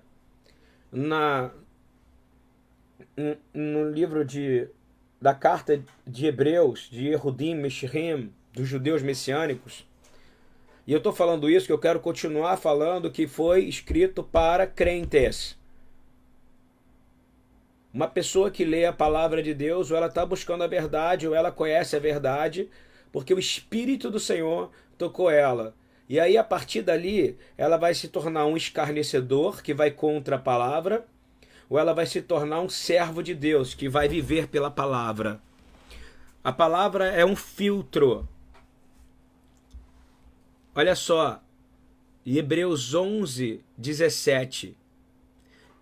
na 0.91 1.51
no 3.53 3.89
livro 3.89 4.23
de 4.23 4.67
da 5.19 5.33
carta 5.33 5.83
de 6.05 6.27
Hebreus, 6.27 6.87
de 6.91 7.07
Erudim 7.07 7.55
Meshirim, 7.55 8.31
dos 8.53 8.67
judeus 8.67 9.01
messiânicos. 9.01 9.87
E 10.85 10.93
eu 10.93 10.99
estou 10.99 11.11
falando 11.11 11.49
isso 11.49 11.65
que 11.65 11.71
eu 11.71 11.79
quero 11.79 11.99
continuar 11.99 12.55
falando 12.57 13.11
que 13.11 13.27
foi 13.27 13.65
escrito 13.65 14.23
para 14.23 14.67
crentes. 14.67 15.57
Uma 17.91 18.07
pessoa 18.07 18.51
que 18.51 18.63
lê 18.63 18.85
a 18.85 18.93
palavra 18.93 19.41
de 19.41 19.55
Deus, 19.55 19.89
ou 19.89 19.97
ela 19.97 20.05
está 20.05 20.23
buscando 20.23 20.63
a 20.63 20.67
verdade, 20.67 21.27
ou 21.27 21.33
ela 21.33 21.51
conhece 21.51 21.95
a 21.95 21.99
verdade, 21.99 22.69
porque 23.11 23.33
o 23.33 23.39
Espírito 23.39 24.11
do 24.11 24.19
Senhor 24.19 24.71
tocou 24.97 25.31
ela. 25.31 25.73
E 26.09 26.19
aí, 26.19 26.37
a 26.37 26.43
partir 26.43 26.81
dali, 26.81 27.37
ela 27.57 27.75
vai 27.75 27.93
se 27.93 28.07
tornar 28.07 28.45
um 28.45 28.55
escarnecedor 28.55 29.61
que 29.61 29.73
vai 29.73 29.91
contra 29.91 30.37
a 30.37 30.39
palavra, 30.39 31.05
ou 31.69 31.77
ela 31.77 31.93
vai 31.93 32.05
se 32.05 32.21
tornar 32.21 32.61
um 32.61 32.69
servo 32.69 33.21
de 33.21 33.35
Deus 33.35 33.73
que 33.73 33.89
vai 33.89 34.07
viver 34.07 34.47
pela 34.47 34.71
palavra. 34.71 35.41
A 36.41 36.53
palavra 36.53 37.07
é 37.07 37.25
um 37.25 37.35
filtro. 37.35 38.27
Olha 40.73 40.95
só, 40.95 41.41
Hebreus 42.25 42.93
11, 42.93 43.61
17. 43.77 44.77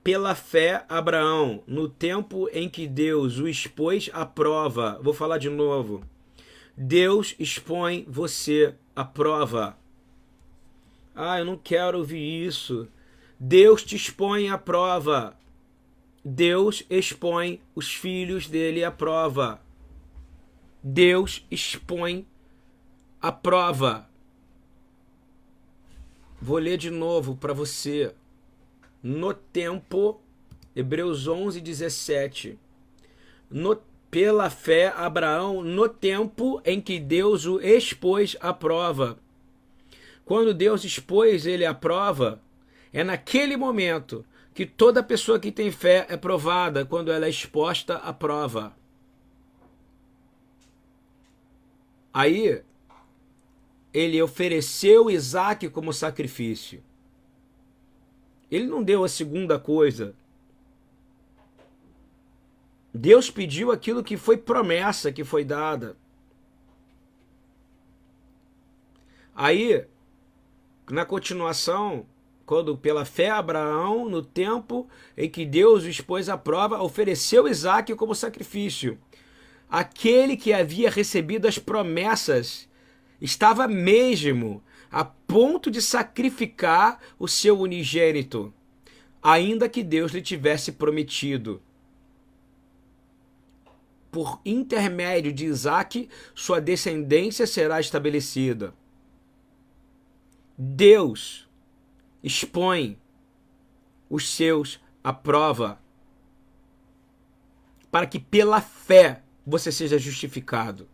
Pela 0.04 0.34
fé, 0.34 0.86
Abraão, 0.90 1.64
no 1.68 1.88
tempo 1.88 2.50
em 2.52 2.68
que 2.68 2.88
Deus 2.88 3.38
o 3.38 3.48
expôs 3.48 4.10
à 4.14 4.26
prova, 4.26 5.00
vou 5.04 5.14
falar 5.14 5.38
de 5.38 5.50
novo. 5.50 6.04
Deus 6.76 7.36
expõe 7.38 8.06
você 8.08 8.74
à 8.96 9.04
prova. 9.04 9.78
Ah, 11.16 11.40
eu 11.40 11.46
não 11.46 11.58
quero 11.58 12.00
ouvir 12.00 12.46
isso. 12.46 12.90
Deus 13.40 13.84
te 13.84 13.96
expõe 13.96 14.50
à 14.50 14.58
prova. 14.58 15.38
Deus 16.24 16.84
expõe 16.90 17.62
os 17.74 17.94
filhos 17.94 18.50
dele 18.50 18.84
à 18.84 18.92
prova. 18.92 19.62
Deus 20.84 21.46
expõe 21.50 22.28
à 23.22 23.32
prova. 23.32 24.10
Vou 26.42 26.58
ler 26.58 26.78
de 26.78 26.90
novo 26.90 27.38
para 27.38 27.54
você. 27.54 28.14
No 29.02 29.34
tempo, 29.34 30.20
Hebreus 30.76 31.28
11, 31.28 31.62
17. 31.62 32.60
No, 33.50 33.82
pela 34.12 34.50
fé, 34.50 34.94
Abraão, 34.98 35.64
no 35.64 35.88
tempo 35.88 36.62
em 36.66 36.82
que 36.82 37.00
Deus 37.00 37.46
o 37.46 37.62
expôs 37.62 38.36
à 38.42 38.52
prova 38.52 39.18
quando 40.26 40.54
Deus 40.54 40.84
expôs 40.84 41.46
ele 41.46 41.66
à 41.66 41.74
prova, 41.74 42.42
é 42.92 43.04
naquele 43.04 43.56
momento 43.56 44.26
que 44.54 44.66
toda 44.66 45.04
pessoa 45.04 45.40
que 45.40 45.52
tem 45.52 45.72
fé 45.72 46.08
é 46.10 46.18
provada 46.18 46.86
quando 46.86 47.12
ela 47.12 47.28
é 47.28 47.30
exposta 47.30 47.96
à 47.98 48.12
prova. 48.12 48.76
Aí, 52.14 52.64
ele 53.94 54.22
ofereceu 54.22 55.12
Isaac 55.12 55.70
como 55.70 55.94
sacrifício. 55.94 56.82
Ele 58.50 58.66
não 58.66 58.82
deu 58.82 59.04
a 59.04 59.10
segunda 59.10 59.60
coisa. 59.60 60.16
Deus 62.94 63.30
pediu 63.30 63.72
aquilo 63.72 64.04
que 64.04 64.16
foi 64.16 64.38
promessa 64.38 65.12
que 65.12 65.26
foi 65.26 65.44
dada. 65.44 65.98
Aí, 69.36 69.86
na 70.90 71.06
continuação, 71.06 72.06
quando 72.46 72.78
pela 72.78 73.06
fé 73.06 73.30
Abraão, 73.30 74.08
no 74.08 74.24
tempo 74.24 74.88
em 75.18 75.30
que 75.30 75.46
Deus 75.46 75.84
o 75.84 75.90
expôs 75.90 76.30
à 76.30 76.38
prova, 76.38 76.82
ofereceu 76.82 77.48
Isaac 77.48 77.94
como 77.96 78.14
sacrifício. 78.14 78.98
Aquele 79.70 80.38
que 80.38 80.54
havia 80.54 80.90
recebido 80.90 81.48
as 81.48 81.58
promessas 81.58 82.70
estava 83.20 83.68
mesmo 83.68 84.64
a 84.92 85.04
ponto 85.04 85.72
de 85.72 85.82
sacrificar 85.82 87.00
o 87.18 87.28
seu 87.28 87.60
unigênito, 87.60 88.54
ainda 89.22 89.68
que 89.68 89.84
Deus 89.84 90.12
lhe 90.12 90.22
tivesse 90.22 90.74
prometido. 90.74 91.62
Por 94.12 94.40
intermédio 94.46 95.34
de 95.34 95.46
Isaac, 95.46 96.08
sua 96.34 96.62
descendência 96.62 97.46
será 97.46 97.80
estabelecida. 97.80 98.74
Deus 100.58 101.48
expõe 102.24 102.98
os 104.10 104.30
seus 104.30 104.80
à 105.04 105.12
prova 105.12 105.80
para 107.92 108.06
que 108.06 108.20
pela 108.20 108.62
fé 108.62 109.22
você 109.46 109.72
seja 109.72 109.98
justificado. 109.98 110.88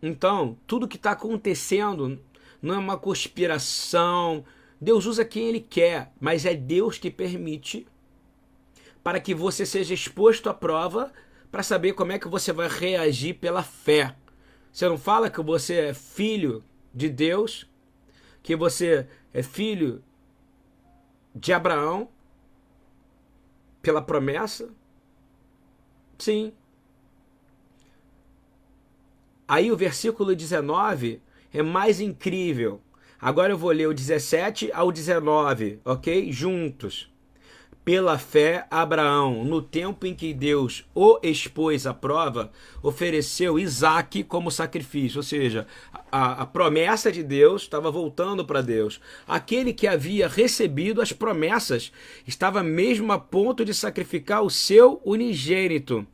Então, 0.00 0.56
tudo 0.66 0.88
que 0.88 0.96
está 0.96 1.12
acontecendo 1.12 2.20
não 2.62 2.74
é 2.74 2.78
uma 2.78 2.96
conspiração. 2.96 4.44
Deus 4.80 5.06
usa 5.06 5.24
quem 5.24 5.48
Ele 5.48 5.60
quer, 5.60 6.12
mas 6.20 6.46
é 6.46 6.54
Deus 6.54 6.98
que 6.98 7.10
permite 7.10 7.86
para 9.02 9.20
que 9.20 9.34
você 9.34 9.64
seja 9.64 9.94
exposto 9.94 10.48
à 10.48 10.54
prova 10.54 11.12
para 11.50 11.62
saber 11.62 11.92
como 11.92 12.12
é 12.12 12.18
que 12.18 12.28
você 12.28 12.52
vai 12.52 12.68
reagir 12.68 13.34
pela 13.34 13.62
fé. 13.62 14.16
Você 14.72 14.88
não 14.88 14.98
fala 14.98 15.30
que 15.30 15.40
você 15.40 15.74
é 15.74 15.94
filho 15.94 16.64
de 16.96 17.10
Deus, 17.10 17.70
que 18.42 18.56
você 18.56 19.06
é 19.34 19.42
filho 19.42 20.02
de 21.34 21.52
Abraão 21.52 22.08
pela 23.82 24.00
promessa? 24.00 24.70
Sim. 26.18 26.54
Aí 29.46 29.70
o 29.70 29.76
versículo 29.76 30.34
19 30.34 31.20
é 31.52 31.62
mais 31.62 32.00
incrível. 32.00 32.80
Agora 33.20 33.52
eu 33.52 33.58
vou 33.58 33.70
ler 33.70 33.86
o 33.86 33.94
17 33.94 34.72
ao 34.72 34.90
19, 34.90 35.80
ok? 35.84 36.32
Juntos 36.32 37.14
pela 37.86 38.18
fé, 38.18 38.66
Abraão, 38.68 39.44
no 39.44 39.62
tempo 39.62 40.08
em 40.08 40.12
que 40.12 40.34
Deus 40.34 40.84
o 40.92 41.20
expôs 41.22 41.86
à 41.86 41.94
prova, 41.94 42.50
ofereceu 42.82 43.60
Isaac 43.60 44.24
como 44.24 44.50
sacrifício. 44.50 45.18
Ou 45.18 45.22
seja, 45.22 45.68
a, 46.10 46.42
a 46.42 46.46
promessa 46.46 47.12
de 47.12 47.22
Deus 47.22 47.62
estava 47.62 47.88
voltando 47.88 48.44
para 48.44 48.60
Deus. 48.60 49.00
Aquele 49.24 49.72
que 49.72 49.86
havia 49.86 50.26
recebido 50.26 51.00
as 51.00 51.12
promessas 51.12 51.92
estava 52.26 52.60
mesmo 52.60 53.12
a 53.12 53.20
ponto 53.20 53.64
de 53.64 53.72
sacrificar 53.72 54.42
o 54.42 54.50
seu 54.50 55.00
unigênito. 55.04 56.04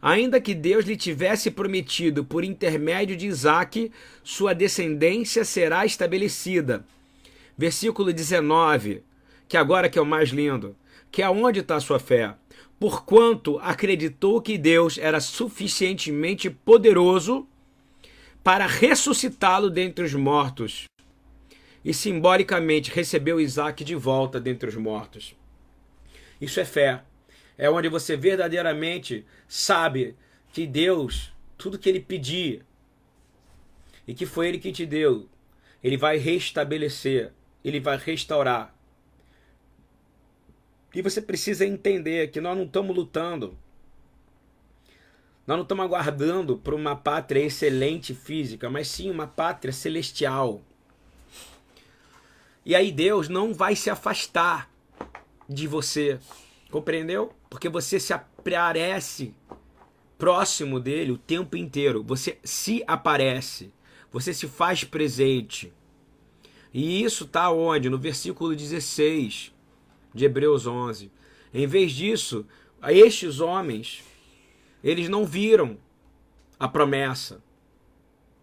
Ainda 0.00 0.40
que 0.40 0.54
Deus 0.54 0.84
lhe 0.84 0.96
tivesse 0.96 1.50
prometido 1.50 2.24
por 2.24 2.44
intermédio 2.44 3.16
de 3.16 3.26
Isaac, 3.26 3.90
sua 4.22 4.54
descendência 4.54 5.44
será 5.44 5.84
estabelecida. 5.84 6.84
Versículo 7.58 8.12
19, 8.12 9.02
que 9.48 9.56
agora 9.56 9.88
que 9.88 9.98
é 9.98 10.02
o 10.02 10.06
mais 10.06 10.28
lindo 10.28 10.76
que 11.10 11.22
aonde 11.22 11.60
está 11.60 11.76
a 11.76 11.80
sua 11.80 11.98
fé? 11.98 12.34
Porquanto 12.78 13.58
acreditou 13.58 14.40
que 14.40 14.56
Deus 14.56 14.96
era 14.98 15.20
suficientemente 15.20 16.48
poderoso 16.48 17.46
para 18.42 18.66
ressuscitá-lo 18.66 19.68
dentre 19.68 20.04
os 20.04 20.14
mortos 20.14 20.84
e 21.84 21.92
simbolicamente 21.92 22.90
recebeu 22.90 23.40
Isaac 23.40 23.84
de 23.84 23.94
volta 23.94 24.40
dentre 24.40 24.68
os 24.68 24.76
mortos. 24.76 25.34
Isso 26.40 26.60
é 26.60 26.64
fé. 26.64 27.02
É 27.56 27.68
onde 27.68 27.88
você 27.88 28.16
verdadeiramente 28.16 29.26
sabe 29.46 30.16
que 30.52 30.66
Deus, 30.66 31.32
tudo 31.58 31.78
que 31.78 31.88
ele 31.88 32.00
pedir 32.00 32.64
e 34.06 34.14
que 34.14 34.24
foi 34.24 34.48
ele 34.48 34.58
que 34.58 34.72
te 34.72 34.86
deu, 34.86 35.28
ele 35.82 35.96
vai 35.96 36.16
restabelecer, 36.16 37.32
ele 37.64 37.80
vai 37.80 37.98
restaurar. 37.98 38.74
E 40.94 41.02
você 41.02 41.22
precisa 41.22 41.64
entender 41.64 42.30
que 42.30 42.40
nós 42.40 42.56
não 42.56 42.64
estamos 42.64 42.94
lutando. 42.94 43.56
Nós 45.46 45.56
não 45.56 45.62
estamos 45.62 45.84
aguardando 45.84 46.56
por 46.58 46.74
uma 46.74 46.96
pátria 46.96 47.44
excelente 47.44 48.14
física, 48.14 48.68
mas 48.68 48.88
sim 48.88 49.10
uma 49.10 49.26
pátria 49.26 49.72
celestial. 49.72 50.60
E 52.64 52.74
aí 52.74 52.92
Deus 52.92 53.28
não 53.28 53.54
vai 53.54 53.74
se 53.74 53.88
afastar 53.88 54.70
de 55.48 55.66
você, 55.66 56.18
compreendeu? 56.70 57.32
Porque 57.48 57.68
você 57.68 57.98
se 57.98 58.12
aparece 58.12 59.34
próximo 60.18 60.78
dele 60.78 61.12
o 61.12 61.18
tempo 61.18 61.56
inteiro. 61.56 62.04
Você 62.04 62.38
se 62.44 62.84
aparece, 62.86 63.72
você 64.12 64.34
se 64.34 64.46
faz 64.46 64.84
presente. 64.84 65.72
E 66.72 67.02
isso 67.02 67.24
está 67.24 67.50
onde? 67.50 67.88
No 67.88 67.98
versículo 67.98 68.54
16 68.54 69.52
de 70.14 70.24
Hebreus 70.24 70.66
11. 70.66 71.10
Em 71.52 71.66
vez 71.66 71.92
disso, 71.92 72.46
estes 72.88 73.40
homens, 73.40 74.02
eles 74.82 75.08
não 75.08 75.24
viram 75.24 75.76
a 76.58 76.68
promessa, 76.68 77.42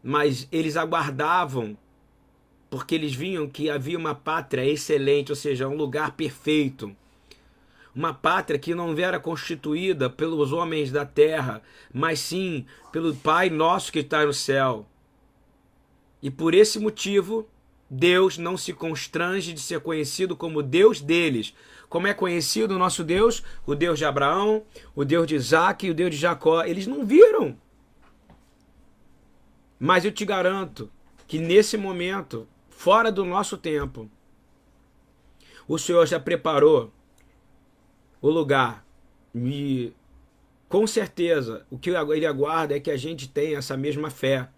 mas 0.03 0.47
eles 0.51 0.77
aguardavam, 0.77 1.77
porque 2.69 2.95
eles 2.95 3.13
viam 3.13 3.47
que 3.47 3.69
havia 3.69 3.97
uma 3.97 4.13
pátria 4.13 4.65
excelente, 4.65 5.31
ou 5.31 5.35
seja, 5.35 5.67
um 5.67 5.75
lugar 5.75 6.11
perfeito. 6.11 6.95
Uma 7.95 8.13
pátria 8.13 8.59
que 8.59 8.75
não 8.75 8.95
era 8.97 9.19
constituída 9.19 10.09
pelos 10.09 10.51
homens 10.51 10.91
da 10.91 11.05
terra, 11.05 11.63
mas 11.91 12.19
sim 12.19 12.65
pelo 12.91 13.15
Pai 13.15 13.49
nosso 13.49 13.91
que 13.91 13.99
está 13.99 14.25
no 14.25 14.33
céu. 14.33 14.85
E 16.21 16.29
por 16.29 16.53
esse 16.53 16.77
motivo, 16.77 17.47
Deus 17.89 18.37
não 18.37 18.57
se 18.57 18.73
constrange 18.73 19.53
de 19.53 19.61
ser 19.61 19.79
conhecido 19.79 20.35
como 20.35 20.61
Deus 20.61 20.99
deles. 20.99 21.53
Como 21.87 22.07
é 22.07 22.13
conhecido 22.13 22.75
o 22.75 22.79
nosso 22.79 23.03
Deus? 23.03 23.43
O 23.65 23.73
Deus 23.73 23.97
de 23.97 24.05
Abraão, 24.05 24.63
o 24.93 25.05
Deus 25.05 25.25
de 25.25 25.35
Isaac 25.35 25.85
e 25.85 25.91
o 25.91 25.93
Deus 25.93 26.11
de 26.11 26.17
Jacó. 26.17 26.63
Eles 26.63 26.85
não 26.85 27.05
viram. 27.05 27.57
Mas 29.79 30.03
eu 30.03 30.11
te 30.11 30.25
garanto 30.25 30.91
que 31.27 31.39
nesse 31.39 31.77
momento, 31.77 32.47
fora 32.69 33.11
do 33.11 33.23
nosso 33.23 33.57
tempo, 33.57 34.09
o 35.67 35.77
Senhor 35.77 36.05
já 36.05 36.19
preparou 36.19 36.91
o 38.21 38.29
lugar. 38.29 38.85
E 39.35 39.93
com 40.67 40.85
certeza, 40.85 41.65
o 41.69 41.77
que 41.77 41.89
ele 41.89 42.25
aguarda 42.25 42.75
é 42.75 42.79
que 42.79 42.91
a 42.91 42.97
gente 42.97 43.29
tenha 43.29 43.59
essa 43.59 43.77
mesma 43.77 44.09
fé 44.09 44.49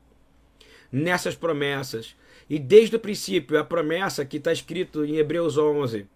nessas 0.91 1.35
promessas. 1.35 2.15
E 2.49 2.57
desde 2.57 2.95
o 2.95 2.99
princípio, 2.99 3.59
a 3.59 3.63
promessa 3.63 4.25
que 4.25 4.37
está 4.37 4.51
escrito 4.51 5.05
em 5.05 5.17
Hebreus 5.17 5.57
11 5.57 6.07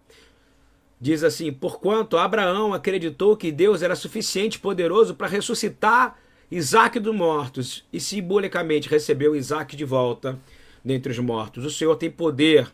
diz 1.00 1.22
assim: 1.22 1.52
Porquanto 1.52 2.16
Abraão 2.16 2.72
acreditou 2.72 3.36
que 3.36 3.52
Deus 3.52 3.82
era 3.82 3.94
suficiente 3.94 4.58
poderoso 4.58 5.14
para 5.14 5.28
ressuscitar 5.28 6.18
Isaac 6.50 6.98
dos 6.98 7.14
mortos 7.14 7.84
e 7.92 8.00
simbolicamente 8.00 8.88
recebeu 8.88 9.36
Isaac 9.36 9.76
de 9.76 9.84
volta 9.84 10.38
dentre 10.84 11.12
os 11.12 11.18
mortos. 11.18 11.64
O 11.64 11.70
Senhor 11.70 11.94
tem 11.96 12.10
poder 12.10 12.72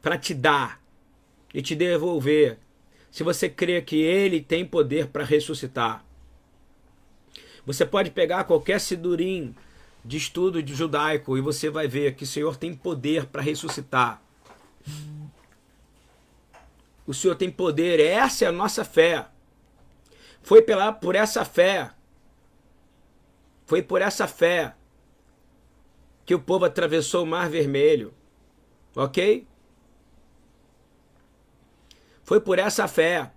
para 0.00 0.16
te 0.16 0.32
dar 0.32 0.80
e 1.52 1.60
te 1.60 1.74
devolver 1.74 2.58
se 3.10 3.22
você 3.22 3.48
crê 3.48 3.80
que 3.82 3.96
ele 3.96 4.40
tem 4.40 4.64
poder 4.64 5.08
para 5.08 5.24
ressuscitar. 5.24 6.04
Você 7.66 7.84
pode 7.84 8.10
pegar 8.10 8.44
qualquer 8.44 8.80
sidurim 8.80 9.54
de 10.08 10.16
estudo 10.16 10.62
de 10.62 10.74
judaico 10.74 11.36
e 11.36 11.40
você 11.42 11.68
vai 11.68 11.86
ver 11.86 12.14
que 12.14 12.24
o 12.24 12.26
Senhor 12.26 12.56
tem 12.56 12.74
poder 12.74 13.26
para 13.26 13.42
ressuscitar. 13.42 14.22
O 17.06 17.12
Senhor 17.12 17.34
tem 17.36 17.50
poder, 17.50 18.00
essa 18.00 18.46
é 18.46 18.48
a 18.48 18.52
nossa 18.52 18.86
fé. 18.86 19.28
Foi 20.42 20.62
pela, 20.62 20.94
por 20.94 21.14
essa 21.14 21.44
fé, 21.44 21.90
foi 23.66 23.82
por 23.82 24.00
essa 24.00 24.26
fé 24.26 24.74
que 26.24 26.34
o 26.34 26.40
povo 26.40 26.64
atravessou 26.64 27.24
o 27.24 27.26
Mar 27.26 27.50
Vermelho. 27.50 28.14
Ok? 28.96 29.46
Foi 32.24 32.40
por 32.40 32.58
essa 32.58 32.88
fé 32.88 33.30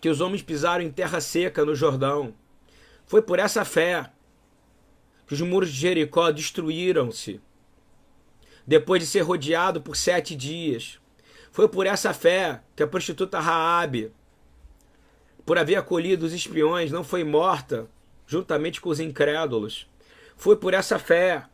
que 0.00 0.08
os 0.08 0.20
homens 0.20 0.42
pisaram 0.42 0.82
em 0.82 0.90
terra 0.90 1.20
seca 1.20 1.64
no 1.64 1.74
Jordão. 1.74 2.34
Foi 3.06 3.22
por 3.22 3.38
essa 3.38 3.64
fé 3.64 4.10
os 5.34 5.40
muros 5.40 5.70
de 5.70 5.80
Jericó 5.80 6.30
destruíram-se 6.30 7.40
depois 8.66 9.00
de 9.00 9.08
ser 9.08 9.20
rodeado 9.20 9.80
por 9.80 9.96
sete 9.96 10.34
dias. 10.34 10.98
Foi 11.50 11.68
por 11.68 11.86
essa 11.86 12.12
fé 12.12 12.60
que 12.74 12.82
a 12.82 12.86
prostituta 12.86 13.40
Raabe, 13.40 14.12
por 15.44 15.58
haver 15.58 15.76
acolhido 15.76 16.26
os 16.26 16.32
espiões, 16.32 16.90
não 16.90 17.04
foi 17.04 17.24
morta 17.24 17.88
juntamente 18.26 18.80
com 18.80 18.88
os 18.88 19.00
incrédulos. 19.00 19.86
Foi 20.36 20.56
por 20.56 20.74
essa 20.74 20.98
fé 20.98 21.46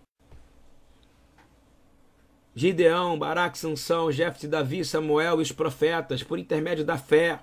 Gideão, 2.54 3.18
Baraque, 3.18 3.58
Sansão, 3.58 4.12
Jefte, 4.12 4.46
Davi, 4.46 4.84
Samuel 4.84 5.38
e 5.38 5.42
os 5.42 5.52
profetas, 5.52 6.22
por 6.22 6.38
intermédio 6.38 6.84
da 6.84 6.98
fé, 6.98 7.40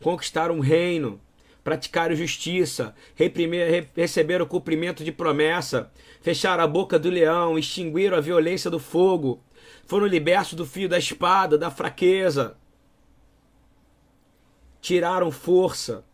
conquistaram 0.00 0.56
um 0.56 0.60
reino, 0.60 1.20
praticaram 1.66 2.14
justiça, 2.14 2.94
reprimir, 3.16 3.88
receberam 3.96 4.44
o 4.44 4.48
cumprimento 4.48 5.02
de 5.02 5.10
promessa, 5.10 5.90
fecharam 6.20 6.62
a 6.62 6.66
boca 6.68 6.96
do 6.96 7.10
leão, 7.10 7.58
extinguiram 7.58 8.16
a 8.16 8.20
violência 8.20 8.70
do 8.70 8.78
fogo, 8.78 9.42
foram 9.84 10.06
libertos 10.06 10.54
do 10.54 10.64
fio 10.64 10.88
da 10.88 10.96
espada, 10.96 11.58
da 11.58 11.68
fraqueza, 11.68 12.56
tiraram 14.80 15.32
força. 15.32 16.04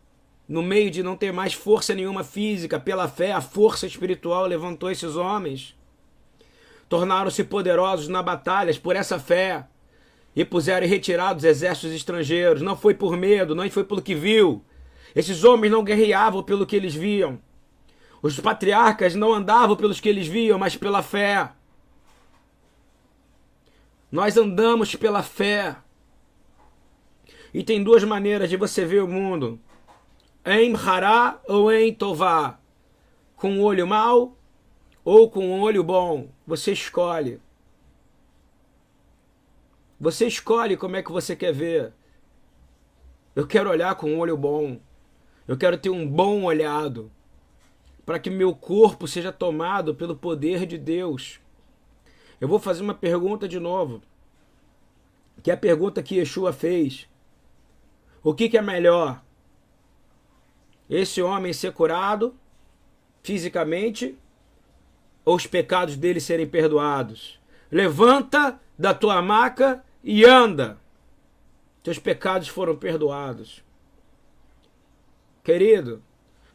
No 0.47 0.63
meio 0.63 0.89
de 0.89 1.03
não 1.03 1.15
ter 1.15 1.31
mais 1.31 1.53
força 1.53 1.93
nenhuma 1.93 2.23
física, 2.23 2.79
pela 2.79 3.07
fé, 3.07 3.31
a 3.31 3.39
força 3.39 3.85
espiritual 3.85 4.47
levantou 4.47 4.89
esses 4.89 5.15
homens 5.15 5.75
tornaram-se 6.89 7.43
poderosos 7.43 8.07
na 8.07 8.21
batalhas 8.21 8.77
por 8.77 8.95
essa 8.95 9.17
fé 9.19 9.65
e 10.35 10.43
puseram 10.43 10.85
em 10.85 10.89
retirada 10.89 11.37
os 11.37 11.43
exércitos 11.43 11.95
estrangeiros. 11.95 12.61
Não 12.61 12.75
foi 12.75 12.93
por 12.93 13.15
medo, 13.15 13.55
não 13.55 13.69
foi 13.69 13.83
pelo 13.83 14.01
que 14.01 14.15
viu. 14.15 14.63
Esses 15.15 15.43
homens 15.43 15.71
não 15.71 15.83
guerreavam 15.83 16.43
pelo 16.43 16.65
que 16.65 16.75
eles 16.75 16.95
viam. 16.95 17.39
Os 18.21 18.39
patriarcas 18.39 19.15
não 19.15 19.33
andavam 19.33 19.75
pelos 19.75 19.99
que 19.99 20.09
eles 20.09 20.27
viam, 20.27 20.57
mas 20.57 20.75
pela 20.75 21.03
fé. 21.03 21.51
Nós 24.11 24.37
andamos 24.37 24.95
pela 24.95 25.21
fé. 25.21 25.75
E 27.53 27.63
tem 27.63 27.83
duas 27.83 28.03
maneiras 28.03 28.49
de 28.49 28.57
você 28.57 28.85
ver 28.85 29.03
o 29.03 29.07
mundo: 29.07 29.59
em 30.45 30.73
Hará 30.75 31.39
ou 31.47 31.71
em 31.71 31.93
Tová. 31.93 32.59
Com 33.35 33.59
o 33.59 33.63
olho 33.63 33.85
mau 33.85 34.37
ou 35.03 35.29
com 35.29 35.45
um 35.47 35.61
olho 35.61 35.83
bom, 35.83 36.29
você 36.47 36.71
escolhe. 36.71 37.41
Você 39.99 40.27
escolhe 40.27 40.77
como 40.77 40.95
é 40.95 41.03
que 41.03 41.11
você 41.11 41.35
quer 41.35 41.53
ver. 41.53 41.93
Eu 43.35 43.45
quero 43.47 43.69
olhar 43.69 43.95
com 43.95 44.11
um 44.11 44.19
olho 44.19 44.37
bom. 44.37 44.79
Eu 45.47 45.57
quero 45.57 45.77
ter 45.77 45.89
um 45.89 46.07
bom 46.07 46.43
olhado. 46.43 47.11
Para 48.05 48.19
que 48.19 48.29
meu 48.29 48.53
corpo 48.53 49.07
seja 49.07 49.31
tomado 49.31 49.95
pelo 49.95 50.15
poder 50.15 50.65
de 50.65 50.77
Deus. 50.77 51.39
Eu 52.39 52.47
vou 52.47 52.59
fazer 52.59 52.81
uma 52.81 52.93
pergunta 52.93 53.47
de 53.47 53.59
novo. 53.59 54.01
Que 55.41 55.51
é 55.51 55.53
a 55.53 55.57
pergunta 55.57 56.03
que 56.03 56.15
Yeshua 56.15 56.51
fez. 56.51 57.07
O 58.21 58.33
que, 58.33 58.49
que 58.49 58.57
é 58.57 58.61
melhor? 58.61 59.21
Esse 60.89 61.21
homem 61.21 61.53
ser 61.53 61.73
curado 61.73 62.35
fisicamente 63.21 64.17
ou 65.25 65.35
os 65.35 65.47
pecados 65.47 65.95
dele 65.95 66.19
serem 66.19 66.47
perdoados. 66.47 67.39
Levanta 67.71 68.59
da 68.77 68.93
tua 68.93 69.21
maca 69.21 69.83
e 70.03 70.25
anda. 70.25 70.77
Teus 71.81 71.97
pecados 71.97 72.47
foram 72.47 72.75
perdoados. 72.75 73.62
Querido, 75.43 76.01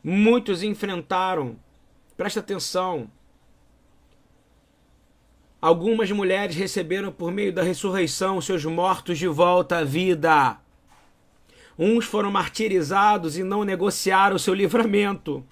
muitos 0.03 0.63
enfrentaram, 0.63 1.57
presta 2.17 2.41
atenção. 2.41 3.11
Algumas 5.61 6.11
mulheres 6.11 6.57
receberam 6.57 7.13
por 7.13 7.31
meio 7.31 7.53
da 7.53 7.63
ressurreição 7.63 8.41
seus 8.41 8.65
mortos 8.65 9.19
de 9.19 9.29
volta 9.29 9.79
à 9.79 9.85
vida. 9.85 10.59
Uns 11.79 12.05
foram 12.07 12.31
martirizados 12.31 13.37
e 13.37 13.43
não 13.43 13.65
negociaram 13.65 14.39
seu 14.39 14.55
livramento 14.55 15.45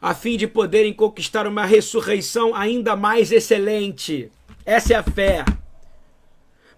a 0.00 0.14
fim 0.14 0.36
de 0.36 0.46
poderem 0.46 0.94
conquistar 0.94 1.46
uma 1.46 1.66
ressurreição 1.66 2.54
ainda 2.54 2.96
mais 2.96 3.30
excelente. 3.30 4.32
Essa 4.64 4.94
é 4.94 4.96
a 4.96 5.02
fé. 5.02 5.44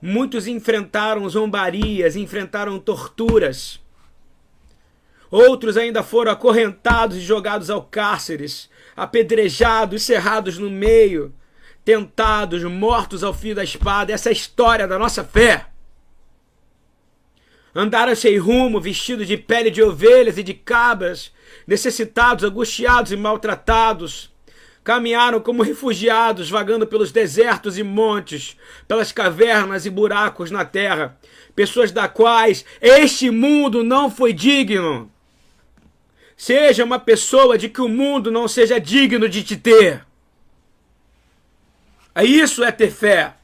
Muitos 0.00 0.48
enfrentaram 0.48 1.28
zombarias, 1.28 2.16
enfrentaram 2.16 2.78
torturas. 2.80 3.80
Outros 5.32 5.78
ainda 5.78 6.02
foram 6.02 6.30
acorrentados 6.30 7.16
e 7.16 7.20
jogados 7.20 7.70
ao 7.70 7.82
cárceres, 7.82 8.68
apedrejados, 8.94 10.02
cerrados 10.02 10.58
no 10.58 10.68
meio, 10.68 11.32
tentados, 11.82 12.62
mortos 12.64 13.24
ao 13.24 13.32
fio 13.32 13.54
da 13.54 13.64
espada. 13.64 14.12
Essa 14.12 14.28
é 14.28 14.30
a 14.30 14.34
história 14.34 14.86
da 14.86 14.98
nossa 14.98 15.24
fé. 15.24 15.68
Andaram 17.74 18.14
sem 18.14 18.36
rumo, 18.36 18.78
vestidos 18.78 19.26
de 19.26 19.38
pele 19.38 19.70
de 19.70 19.82
ovelhas 19.82 20.36
e 20.36 20.42
de 20.42 20.52
cabras, 20.52 21.32
necessitados, 21.66 22.44
angustiados 22.44 23.10
e 23.10 23.16
maltratados. 23.16 24.30
Caminharam 24.84 25.40
como 25.40 25.62
refugiados, 25.62 26.50
vagando 26.50 26.86
pelos 26.86 27.10
desertos 27.10 27.78
e 27.78 27.82
montes, 27.82 28.54
pelas 28.86 29.12
cavernas 29.12 29.86
e 29.86 29.90
buracos 29.90 30.50
na 30.50 30.66
terra, 30.66 31.18
pessoas 31.56 31.90
da 31.90 32.06
quais 32.06 32.66
este 32.82 33.30
mundo 33.30 33.82
não 33.82 34.10
foi 34.10 34.34
digno. 34.34 35.10
Seja 36.36 36.84
uma 36.84 36.98
pessoa 36.98 37.56
de 37.56 37.68
que 37.68 37.80
o 37.80 37.88
mundo 37.88 38.30
não 38.30 38.48
seja 38.48 38.80
digno 38.80 39.28
de 39.28 39.42
te 39.44 39.56
ter. 39.56 40.04
Isso 42.22 42.62
é 42.62 42.70
ter 42.70 42.90
fé. 42.90 43.34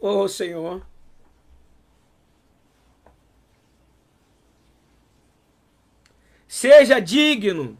Oh 0.00 0.28
Senhor. 0.28 0.82
Seja 6.46 7.00
digno. 7.00 7.78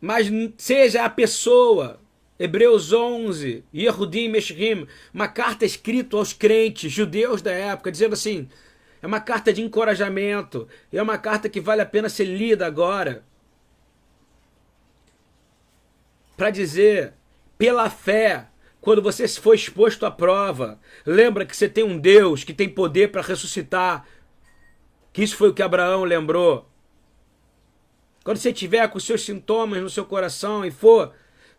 Mas 0.00 0.28
seja 0.56 1.04
a 1.04 1.10
pessoa. 1.10 2.00
Hebreus 2.38 2.92
11, 2.92 3.64
Yehudim 3.74 4.28
Meshrim, 4.28 4.86
uma 5.12 5.26
carta 5.26 5.64
escrita 5.64 6.16
aos 6.16 6.32
crentes 6.32 6.92
judeus 6.92 7.42
da 7.42 7.50
época, 7.50 7.90
dizendo 7.90 8.12
assim: 8.12 8.48
é 9.00 9.06
uma 9.06 9.20
carta 9.20 9.52
de 9.52 9.62
encorajamento, 9.62 10.68
é 10.92 11.02
uma 11.02 11.18
carta 11.18 11.48
que 11.48 11.60
vale 11.60 11.82
a 11.82 11.86
pena 11.86 12.08
ser 12.08 12.24
lida 12.24 12.66
agora. 12.66 13.24
Para 16.36 16.50
dizer, 16.50 17.14
pela 17.56 17.90
fé, 17.90 18.48
quando 18.80 19.02
você 19.02 19.26
for 19.28 19.54
exposto 19.54 20.06
à 20.06 20.10
prova, 20.10 20.80
lembra 21.04 21.44
que 21.44 21.56
você 21.56 21.68
tem 21.68 21.84
um 21.84 21.98
Deus 21.98 22.44
que 22.44 22.54
tem 22.54 22.68
poder 22.68 23.10
para 23.10 23.22
ressuscitar 23.22 24.06
que 25.12 25.22
isso 25.22 25.36
foi 25.36 25.48
o 25.48 25.54
que 25.54 25.62
Abraão 25.62 26.04
lembrou. 26.04 26.68
quando 28.22 28.36
você 28.36 28.52
tiver 28.52 28.86
com 28.88 29.00
seus 29.00 29.24
sintomas 29.24 29.82
no 29.82 29.88
seu 29.88 30.04
coração 30.04 30.64
e 30.64 30.70
for, 30.70 31.12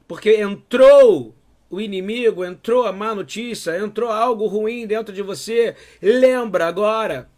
porque 0.08 0.36
entrou 0.36 1.36
o 1.70 1.80
inimigo, 1.80 2.44
entrou 2.44 2.86
a 2.86 2.92
má 2.92 3.14
notícia, 3.14 3.78
entrou 3.78 4.10
algo 4.12 4.48
ruim 4.48 4.88
dentro 4.88 5.14
de 5.14 5.22
você, 5.22 5.76
lembra 6.02 6.66
agora 6.68 7.30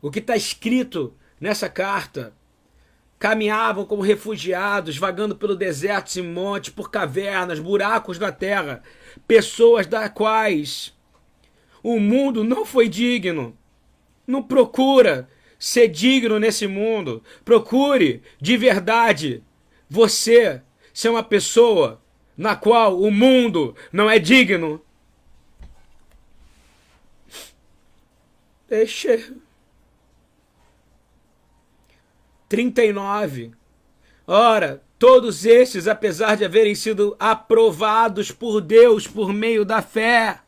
o 0.00 0.10
que 0.10 0.18
está 0.18 0.36
escrito 0.36 1.14
nessa 1.40 1.68
carta. 1.68 2.34
Caminhavam 3.18 3.84
como 3.84 4.02
refugiados, 4.02 4.96
vagando 4.96 5.36
pelo 5.36 5.54
deserto 5.54 6.16
e 6.16 6.22
montes, 6.22 6.70
por 6.70 6.90
cavernas, 6.90 7.60
buracos 7.60 8.18
na 8.18 8.32
terra, 8.32 8.82
pessoas 9.28 9.86
das 9.86 10.10
quais 10.10 10.92
o 11.84 12.00
mundo 12.00 12.42
não 12.42 12.66
foi 12.66 12.88
digno. 12.88 13.56
Não 14.26 14.42
procura 14.42 15.28
ser 15.56 15.86
digno 15.86 16.40
nesse 16.40 16.66
mundo. 16.66 17.22
Procure 17.44 18.22
de 18.40 18.56
verdade 18.56 19.40
você 19.88 20.60
ser 20.92 21.08
uma 21.08 21.22
pessoa 21.22 22.00
na 22.36 22.56
qual 22.56 23.00
o 23.00 23.10
mundo 23.10 23.74
não 23.92 24.08
é 24.08 24.18
digno. 24.18 24.80
Deixa. 28.68 29.34
39. 32.48 33.52
Ora, 34.26 34.82
todos 34.98 35.44
estes, 35.44 35.88
apesar 35.88 36.36
de 36.36 36.44
haverem 36.44 36.74
sido 36.74 37.16
aprovados 37.18 38.30
por 38.30 38.60
Deus 38.60 39.06
por 39.06 39.32
meio 39.32 39.64
da 39.64 39.82
fé, 39.82 40.40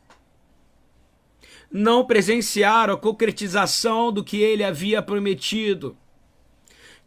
não 1.71 2.05
presenciaram 2.05 2.93
a 2.93 2.97
concretização 2.97 4.11
do 4.11 4.23
que 4.23 4.37
ele 4.37 4.63
havia 4.63 5.01
prometido, 5.01 5.97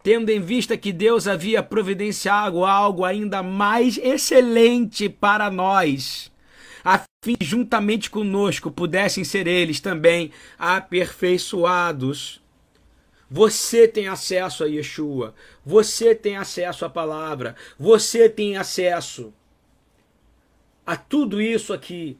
tendo 0.02 0.30
em 0.30 0.40
vista 0.40 0.76
que 0.76 0.92
Deus 0.92 1.26
havia 1.26 1.62
providenciado 1.62 2.64
algo 2.64 3.04
ainda 3.04 3.42
mais 3.42 3.98
excelente 3.98 5.08
para 5.08 5.50
nós, 5.50 6.30
a 6.84 7.02
fim 7.24 7.34
que 7.34 7.44
juntamente 7.44 8.08
conosco 8.08 8.70
pudessem 8.70 9.24
ser 9.24 9.46
eles 9.46 9.80
também 9.80 10.30
aperfeiçoados. 10.58 12.40
Você 13.30 13.86
tem 13.86 14.08
acesso 14.08 14.64
a 14.64 14.66
Yeshua, 14.66 15.34
você 15.64 16.14
tem 16.14 16.36
acesso 16.36 16.84
à 16.84 16.88
palavra, 16.88 17.54
você 17.78 18.28
tem 18.28 18.56
acesso 18.56 19.34
a 20.86 20.96
tudo 20.96 21.42
isso 21.42 21.74
aqui 21.74 22.18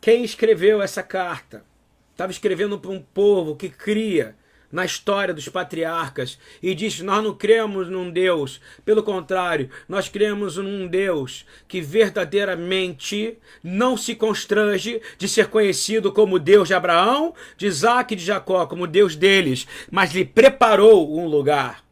quem 0.00 0.24
escreveu 0.24 0.80
essa 0.80 1.02
carta 1.02 1.64
estava 2.12 2.32
escrevendo 2.32 2.78
para 2.78 2.90
um 2.90 3.02
povo 3.02 3.56
que 3.56 3.68
cria 3.68 4.36
na 4.70 4.84
história 4.84 5.32
dos 5.32 5.48
patriarcas 5.48 6.38
e 6.62 6.74
diz: 6.74 7.00
Nós 7.00 7.22
não 7.22 7.34
cremos 7.34 7.88
num 7.88 8.10
Deus, 8.10 8.60
pelo 8.84 9.02
contrário, 9.02 9.70
nós 9.88 10.08
cremos 10.08 10.56
num 10.56 10.86
Deus 10.86 11.46
que 11.66 11.80
verdadeiramente 11.80 13.38
não 13.62 13.96
se 13.96 14.14
constrange 14.14 15.00
de 15.16 15.28
ser 15.28 15.48
conhecido 15.48 16.12
como 16.12 16.38
Deus 16.38 16.68
de 16.68 16.74
Abraão, 16.74 17.34
de 17.56 17.66
Isaac 17.66 18.12
e 18.12 18.16
de 18.16 18.24
Jacó, 18.24 18.66
como 18.66 18.86
Deus 18.86 19.16
deles, 19.16 19.66
mas 19.90 20.12
lhe 20.12 20.24
preparou 20.24 21.18
um 21.18 21.26
lugar. 21.26 21.84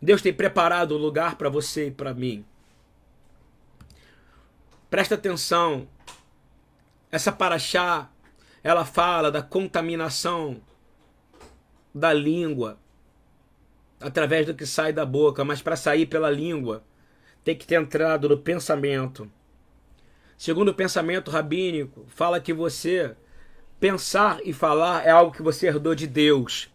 Deus 0.00 0.22
tem 0.22 0.32
preparado 0.32 0.94
um 0.94 0.98
lugar 0.98 1.36
para 1.36 1.48
você 1.48 1.88
e 1.88 1.90
para 1.90 2.14
mim. 2.14 2.44
Presta 4.88 5.16
atenção 5.16 5.88
essa 7.10 7.32
paraxá, 7.32 8.08
ela 8.62 8.84
fala 8.84 9.30
da 9.30 9.42
contaminação 9.42 10.60
da 11.96 12.12
língua 12.12 12.78
através 13.98 14.46
do 14.46 14.54
que 14.54 14.66
sai 14.66 14.92
da 14.92 15.06
boca, 15.06 15.44
mas 15.44 15.62
para 15.62 15.76
sair 15.76 16.04
pela 16.06 16.30
língua 16.30 16.84
tem 17.42 17.56
que 17.56 17.66
ter 17.66 17.80
entrado 17.80 18.28
no 18.28 18.36
pensamento. 18.36 19.30
Segundo 20.36 20.68
o 20.68 20.74
pensamento 20.74 21.30
rabínico, 21.30 22.04
fala 22.08 22.38
que 22.38 22.52
você 22.52 23.16
pensar 23.80 24.40
e 24.44 24.52
falar 24.52 25.06
é 25.06 25.10
algo 25.10 25.32
que 25.32 25.42
você 25.42 25.68
herdou 25.68 25.94
de 25.94 26.06
Deus. 26.06 26.70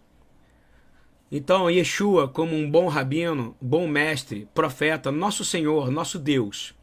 Então, 1.31 1.69
Yeshua, 1.69 2.27
como 2.27 2.55
um 2.55 2.69
bom 2.69 2.87
rabino, 2.87 3.55
bom 3.61 3.87
mestre, 3.87 4.49
profeta, 4.53 5.11
nosso 5.11 5.45
Senhor, 5.45 5.91
nosso 5.91 6.17
Deus, 6.17 6.73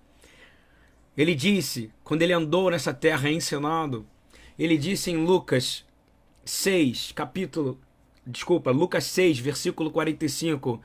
ele 1.17 1.35
disse, 1.35 1.93
quando 2.05 2.23
ele 2.23 2.33
andou 2.33 2.71
nessa 2.71 2.95
terra 2.95 3.29
ensinando, 3.29 4.07
ele 4.57 4.79
disse 4.79 5.11
em 5.11 5.25
Lucas 5.25 5.85
6, 6.45 7.13
capítulo, 7.13 7.79
desculpa, 8.29 8.71
Lucas 8.71 9.05
6, 9.05 9.39
versículo 9.39 9.91
45, 9.91 10.81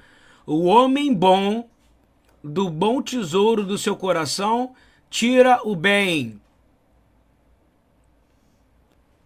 o 0.46 0.64
homem 0.64 1.14
bom 1.14 1.70
do 2.42 2.70
bom 2.70 3.02
tesouro 3.02 3.64
do 3.64 3.78
seu 3.78 3.96
coração 3.96 4.74
tira 5.10 5.60
o 5.64 5.76
bem. 5.76 6.42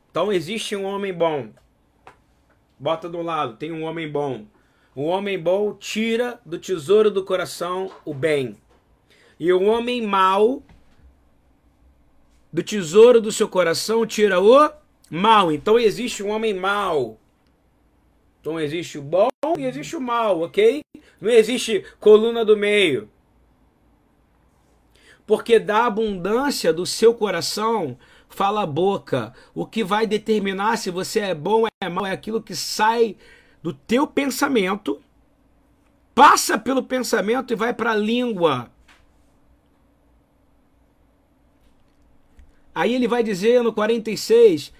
Então 0.09 0.33
existe 0.33 0.75
um 0.75 0.83
homem 0.83 1.13
bom. 1.13 1.49
Bota 2.79 3.07
do 3.07 3.21
lado, 3.21 3.55
tem 3.55 3.71
um 3.71 3.83
homem 3.83 4.11
bom. 4.11 4.45
O 4.95 5.03
homem 5.03 5.37
bom 5.37 5.73
tira 5.75 6.39
do 6.43 6.57
tesouro 6.57 7.11
do 7.11 7.23
coração 7.23 7.91
o 8.03 8.13
bem. 8.13 8.57
E 9.39 9.53
o 9.53 9.63
homem 9.63 10.01
mau 10.01 10.63
do 12.51 12.63
tesouro 12.63 13.21
do 13.21 13.31
seu 13.31 13.47
coração 13.47 14.07
tira 14.07 14.41
o 14.41 14.71
mal. 15.09 15.51
Então 15.51 15.77
existe 15.77 16.23
um 16.23 16.29
homem 16.29 16.53
mau. 16.53 17.19
Então 18.47 18.57
existe 18.57 18.97
o 18.97 19.01
bom 19.01 19.27
e 19.57 19.65
existe 19.65 19.93
o 19.97 19.99
mal, 19.99 20.39
ok? 20.39 20.79
Não 21.19 21.29
existe 21.29 21.83
coluna 21.99 22.45
do 22.45 22.55
meio. 22.55 23.09
Porque 25.25 25.59
da 25.59 25.85
abundância 25.85 26.71
do 26.71 26.85
seu 26.85 27.13
coração 27.13 27.97
fala 28.29 28.63
a 28.63 28.65
boca. 28.65 29.33
O 29.53 29.65
que 29.65 29.83
vai 29.83 30.07
determinar 30.07 30.77
se 30.77 30.89
você 30.89 31.19
é 31.19 31.35
bom 31.35 31.63
ou 31.63 31.67
é 31.83 31.89
mal 31.89 32.05
é 32.05 32.11
aquilo 32.13 32.41
que 32.41 32.55
sai 32.55 33.17
do 33.61 33.73
teu 33.73 34.07
pensamento, 34.07 35.03
passa 36.15 36.57
pelo 36.57 36.83
pensamento 36.83 37.51
e 37.51 37.57
vai 37.57 37.73
para 37.73 37.91
a 37.91 37.97
língua. 37.97 38.71
Aí 42.73 42.95
ele 42.95 43.09
vai 43.09 43.23
dizer 43.23 43.61
no 43.61 43.73
46: 43.73 44.71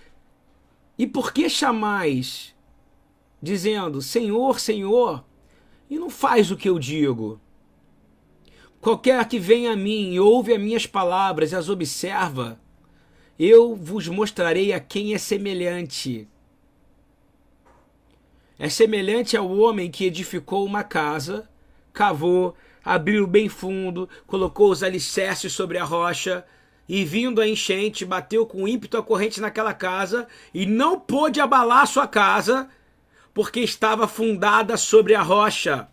E 0.98 1.06
por 1.06 1.34
que 1.34 1.50
chamais? 1.50 2.56
Dizendo: 3.48 4.02
Senhor, 4.02 4.60
Senhor, 4.60 5.24
e 5.90 5.98
não 5.98 6.10
faz 6.10 6.52
o 6.52 6.58
que 6.58 6.68
eu 6.68 6.78
digo. 6.78 7.40
Qualquer 8.82 9.26
que 9.26 9.40
venha 9.40 9.72
a 9.72 9.76
mim 9.76 10.12
e 10.12 10.20
ouve 10.20 10.54
as 10.54 10.60
minhas 10.60 10.86
palavras 10.86 11.54
e 11.54 11.56
as 11.56 11.70
observa, 11.70 12.60
eu 13.40 13.74
vos 13.74 14.10
mostrarei 14.10 14.74
a 14.74 14.82
quem 14.82 15.14
é 15.14 15.18
semelhante. 15.18 16.28
É 18.60 18.68
semelhante 18.68 19.38
ao 19.38 19.50
homem 19.50 19.90
que 19.90 20.04
edificou 20.04 20.66
uma 20.66 20.84
casa, 20.84 21.48
cavou, 21.94 22.54
abriu 22.84 23.26
bem 23.26 23.48
fundo, 23.48 24.10
colocou 24.26 24.72
os 24.72 24.84
alicerces 24.84 25.54
sobre 25.54 25.78
a 25.78 25.86
rocha, 25.86 26.46
e 26.90 27.06
vindo 27.06 27.40
a 27.40 27.48
enchente, 27.48 28.04
bateu 28.04 28.46
com 28.46 28.68
ímpeto 28.68 28.98
a 28.98 29.04
corrente 29.04 29.40
naquela 29.40 29.74
casa 29.74 30.28
e 30.54 30.66
não 30.66 31.00
pôde 31.00 31.40
abalar 31.40 31.88
sua 31.88 32.08
casa, 32.08 32.70
porque 33.38 33.60
estava 33.60 34.08
fundada 34.08 34.76
sobre 34.78 35.14
a 35.14 35.22
rocha. 35.22 35.88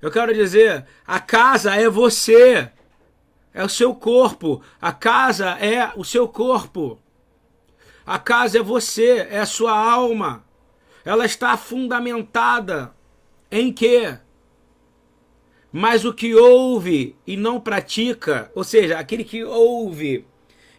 Eu 0.00 0.12
quero 0.12 0.32
dizer, 0.32 0.86
a 1.04 1.18
casa 1.18 1.74
é 1.74 1.88
você, 1.88 2.70
é 3.52 3.64
o 3.64 3.68
seu 3.68 3.92
corpo, 3.92 4.62
a 4.80 4.92
casa 4.92 5.58
é 5.58 5.90
o 5.96 6.04
seu 6.04 6.28
corpo, 6.28 7.00
a 8.06 8.16
casa 8.16 8.60
é 8.60 8.62
você, 8.62 9.26
é 9.28 9.40
a 9.40 9.44
sua 9.44 9.76
alma. 9.76 10.44
Ela 11.04 11.24
está 11.24 11.56
fundamentada 11.56 12.94
em 13.50 13.72
quê? 13.72 14.16
Mas 15.72 16.04
o 16.04 16.14
que 16.14 16.32
ouve 16.32 17.16
e 17.26 17.36
não 17.36 17.60
pratica, 17.60 18.52
ou 18.54 18.62
seja, 18.62 19.00
aquele 19.00 19.24
que 19.24 19.42
ouve 19.42 20.24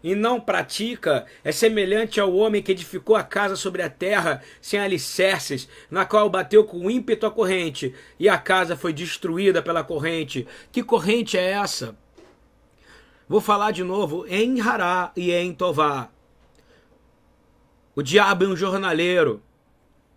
e 0.03 0.13
não 0.13 0.39
pratica, 0.39 1.25
é 1.43 1.51
semelhante 1.51 2.19
ao 2.19 2.35
homem 2.35 2.61
que 2.61 2.73
edificou 2.73 3.15
a 3.15 3.23
casa 3.23 3.55
sobre 3.55 3.81
a 3.81 3.89
terra 3.89 4.43
sem 4.61 4.79
alicerces, 4.79 5.69
na 5.89 6.05
qual 6.05 6.29
bateu 6.29 6.65
com 6.65 6.91
ímpeto 6.91 7.25
a 7.25 7.31
corrente, 7.31 7.95
e 8.19 8.27
a 8.27 8.37
casa 8.37 8.75
foi 8.75 8.91
destruída 8.91 9.61
pela 9.61 9.83
corrente. 9.83 10.45
Que 10.71 10.83
corrente 10.83 11.37
é 11.37 11.51
essa? 11.51 11.95
Vou 13.29 13.39
falar 13.39 13.71
de 13.71 13.83
novo 13.83 14.25
em 14.27 14.59
Hará 14.59 15.13
e 15.15 15.31
em 15.31 15.53
Tová. 15.53 16.09
O 17.95 18.01
diabo 18.01 18.43
é 18.43 18.47
um 18.47 18.55
jornaleiro. 18.55 19.41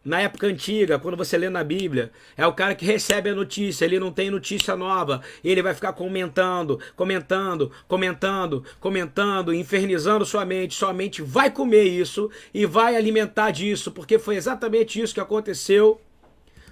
Na 0.06 0.20
época 0.20 0.46
antiga, 0.46 1.00
quando 1.00 1.16
você 1.16 1.36
lê 1.36 1.50
na 1.50 1.64
Bíblia, 1.64 2.12
é 2.36 2.46
o 2.46 2.52
cara 2.52 2.76
que 2.76 2.86
recebe 2.86 3.28
a 3.28 3.34
notícia, 3.34 3.84
ele 3.84 3.98
não 3.98 4.12
tem 4.12 4.30
notícia 4.30 4.76
nova, 4.76 5.20
ele 5.42 5.60
vai 5.60 5.74
ficar 5.74 5.92
comentando, 5.94 6.78
comentando, 6.94 7.72
comentando, 7.88 8.64
comentando, 8.78 9.52
infernizando 9.52 10.24
sua 10.24 10.44
mente, 10.44 10.76
sua 10.76 10.92
mente 10.92 11.22
vai 11.22 11.50
comer 11.50 11.82
isso 11.82 12.30
e 12.54 12.64
vai 12.64 12.94
alimentar 12.94 13.50
disso, 13.50 13.90
porque 13.90 14.16
foi 14.16 14.36
exatamente 14.36 15.00
isso 15.00 15.12
que 15.12 15.18
aconteceu 15.18 16.00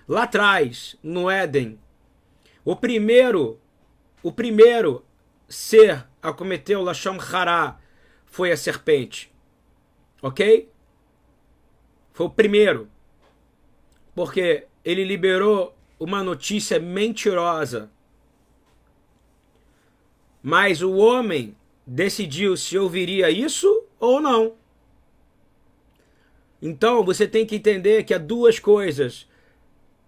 lá 0.07 0.23
atrás, 0.23 0.95
no 1.03 1.29
Éden. 1.29 1.77
O 2.65 2.77
primeiro, 2.77 3.59
o 4.23 4.31
primeiro 4.31 5.05
ser 5.49 6.07
a 6.23 6.33
cometer 6.33 6.77
o 6.77 6.83
Lashon 6.83 7.19
Hará 7.19 7.81
foi 8.27 8.53
a 8.53 8.57
serpente. 8.57 9.29
Ok? 10.23 10.71
Foi 12.13 12.27
o 12.27 12.31
primeiro 12.31 12.94
porque 14.15 14.67
ele 14.85 15.05
liberou 15.05 15.75
uma 15.99 16.23
notícia 16.23 16.79
mentirosa. 16.79 17.91
Mas 20.43 20.83
o 20.83 20.93
homem 20.97 21.57
decidiu 21.87 22.57
se 22.57 22.79
ouviria 22.79 23.31
isso 23.31 23.85
ou 23.99 24.21
não. 24.21 24.55
Então 26.61 27.03
você 27.05 27.27
tem 27.27 27.45
que 27.47 27.57
entender 27.57 28.05
que 28.05 28.15
há 28.15 28.19
duas 28.19 28.59
coisas: 28.59 29.29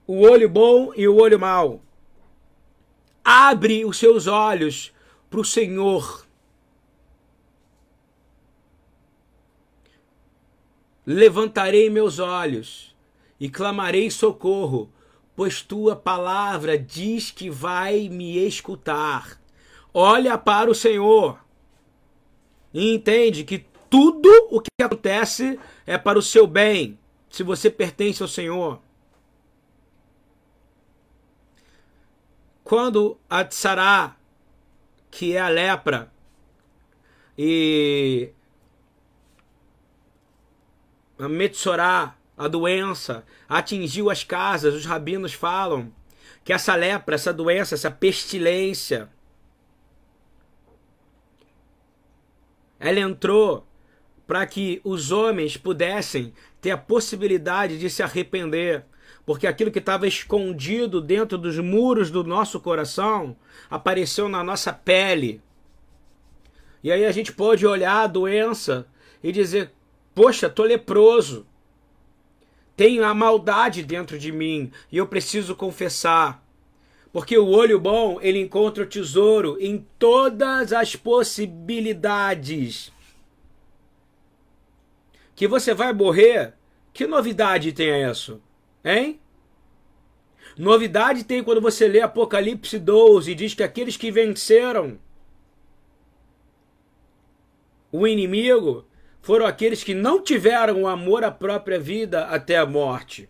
o 0.07 0.21
olho 0.21 0.49
bom 0.49 0.93
e 0.95 1.09
o 1.09 1.17
olho 1.17 1.39
mau. 1.39 1.83
Abre 3.25 3.85
os 3.85 3.99
seus 3.99 4.27
olhos 4.27 4.93
para 5.29 5.41
o 5.41 5.45
Senhor. 5.45 6.25
Levantarei 11.05 11.89
meus 11.89 12.19
olhos 12.19 12.96
e 13.39 13.49
clamarei 13.49 14.11
socorro, 14.11 14.91
pois 15.35 15.63
tua 15.63 15.95
palavra 15.95 16.79
diz 16.79 17.31
que 17.31 17.51
vai 17.51 18.09
me 18.09 18.39
escutar. 18.39 19.41
Olha 19.93 20.37
para 20.37 20.71
o 20.71 20.75
Senhor 20.75 21.39
e 22.73 22.95
entende 22.95 23.45
que 23.45 23.65
tudo 23.89 24.29
o 24.51 24.61
que 24.61 24.83
acontece 24.83 25.59
é 25.87 25.97
para 25.97 26.19
o 26.19 26.23
seu 26.23 26.47
bem, 26.47 26.99
se 27.31 27.43
você 27.43 27.71
pertence 27.71 28.23
ao 28.23 28.29
Senhor. 28.29 28.81
Quando 32.65 33.17
a 33.31 33.45
tsará, 33.45 34.17
que 35.11 35.37
é 35.37 35.41
a 35.41 35.49
lepra, 35.49 36.13
e 37.39 38.33
a 41.19 41.29
metsorá, 41.29 42.16
a 42.37 42.49
doença 42.49 43.25
atingiu 43.49 44.11
as 44.11 44.23
casas, 44.23 44.75
os 44.75 44.85
rabinos 44.85 45.33
falam 45.33 45.93
que 46.45 46.53
essa 46.53 46.75
lepra, 46.75 47.15
essa 47.15 47.33
doença, 47.33 47.75
essa 47.75 47.91
pestilência, 47.91 49.09
ela 52.79 53.01
entrou 53.01 53.67
para 54.27 54.45
que 54.47 54.81
os 54.85 55.11
homens 55.13 55.57
pudessem 55.57 56.33
ter 56.61 56.71
a 56.73 56.79
possibilidade 56.79 57.79
de 57.79 57.89
se 57.89 58.03
arrepender, 58.03 58.85
porque 59.25 59.47
aquilo 59.47 59.71
que 59.71 59.79
estava 59.79 60.07
escondido 60.07 61.01
dentro 61.01 61.39
dos 61.39 61.59
muros 61.59 62.11
do 62.11 62.23
nosso 62.23 62.61
coração 62.61 63.37
apareceu 63.71 64.29
na 64.29 64.43
nossa 64.45 64.73
pele. 64.73 65.43
E 66.83 66.93
aí 66.93 67.05
a 67.05 67.13
gente 67.13 67.33
pode 67.33 67.67
olhar 67.67 68.03
a 68.03 68.07
doença 68.07 68.87
e 69.23 69.33
dizer: 69.33 69.73
Poxa, 70.15 70.49
tô 70.49 70.63
leproso. 70.63 71.47
Tenho 72.77 73.05
a 73.05 73.15
maldade 73.15 73.83
dentro 73.83 74.19
de 74.19 74.31
mim 74.31 74.71
e 74.93 74.99
eu 74.99 75.07
preciso 75.07 75.57
confessar. 75.57 76.45
Porque 77.13 77.39
o 77.39 77.49
olho 77.49 77.81
bom, 77.81 78.21
ele 78.21 78.39
encontra 78.41 78.85
o 78.85 78.87
tesouro 78.87 79.57
em 79.59 79.87
todas 79.99 80.73
as 80.75 80.95
possibilidades. 80.95 82.93
Que 85.35 85.49
você 85.49 85.73
vai 85.73 85.95
morrer? 85.95 86.53
Que 86.93 87.07
novidade 87.07 87.73
tem 87.73 88.09
isso? 88.11 88.43
Hein? 88.85 89.19
Novidade 90.57 91.25
tem 91.25 91.43
quando 91.43 91.61
você 91.61 91.87
lê 91.87 92.01
Apocalipse 92.01 92.79
12 92.79 93.31
e 93.31 93.35
diz 93.35 93.53
que 93.53 93.63
aqueles 93.63 93.97
que 93.97 94.11
venceram 94.11 94.99
o 97.93 98.07
inimigo 98.07 98.86
foram 99.27 99.45
aqueles 99.45 99.83
que 99.83 99.93
não 99.93 100.23
tiveram 100.23 100.87
amor 100.87 101.25
à 101.25 101.33
própria 101.33 101.81
vida 101.81 102.27
até 102.27 102.57
a 102.57 102.65
morte. 102.65 103.29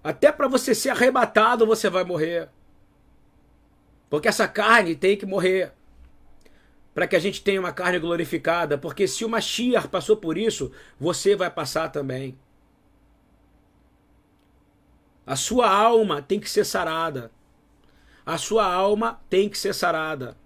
Até 0.00 0.30
para 0.30 0.46
você 0.46 0.76
ser 0.76 0.90
arrebatado, 0.90 1.66
você 1.66 1.90
vai 1.90 2.04
morrer. 2.04 2.48
Porque 4.08 4.28
essa 4.28 4.46
carne 4.46 4.94
tem 4.94 5.16
que 5.16 5.26
morrer. 5.26 5.72
Para 6.94 7.08
que 7.08 7.16
a 7.16 7.18
gente 7.18 7.42
tenha 7.42 7.58
uma 7.58 7.72
carne 7.72 7.98
glorificada. 7.98 8.78
Porque 8.78 9.08
se 9.08 9.24
o 9.24 9.28
Mashiach 9.28 9.88
passou 9.88 10.16
por 10.16 10.38
isso, 10.38 10.70
você 10.96 11.34
vai 11.34 11.50
passar 11.50 11.88
também. 11.88 12.38
A 15.26 15.34
sua 15.34 15.68
alma 15.68 16.22
tem 16.22 16.38
que 16.38 16.48
ser 16.48 16.64
sarada. 16.64 17.32
A 18.24 18.38
sua 18.38 18.72
alma 18.72 19.20
tem 19.28 19.48
que 19.48 19.58
ser 19.58 19.74
sarada. 19.74 20.36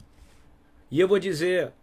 E 0.91 0.99
eu 0.99 1.07
vou 1.07 1.19
dizer, 1.19 1.75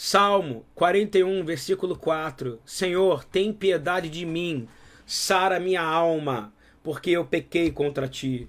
Salmo 0.00 0.64
41, 0.76 1.44
versículo 1.44 1.98
4: 1.98 2.60
Senhor, 2.64 3.24
tem 3.24 3.52
piedade 3.52 4.08
de 4.08 4.24
mim, 4.24 4.68
sara 5.04 5.58
minha 5.58 5.82
alma, 5.82 6.54
porque 6.84 7.10
eu 7.10 7.24
pequei 7.24 7.72
contra 7.72 8.06
ti. 8.06 8.48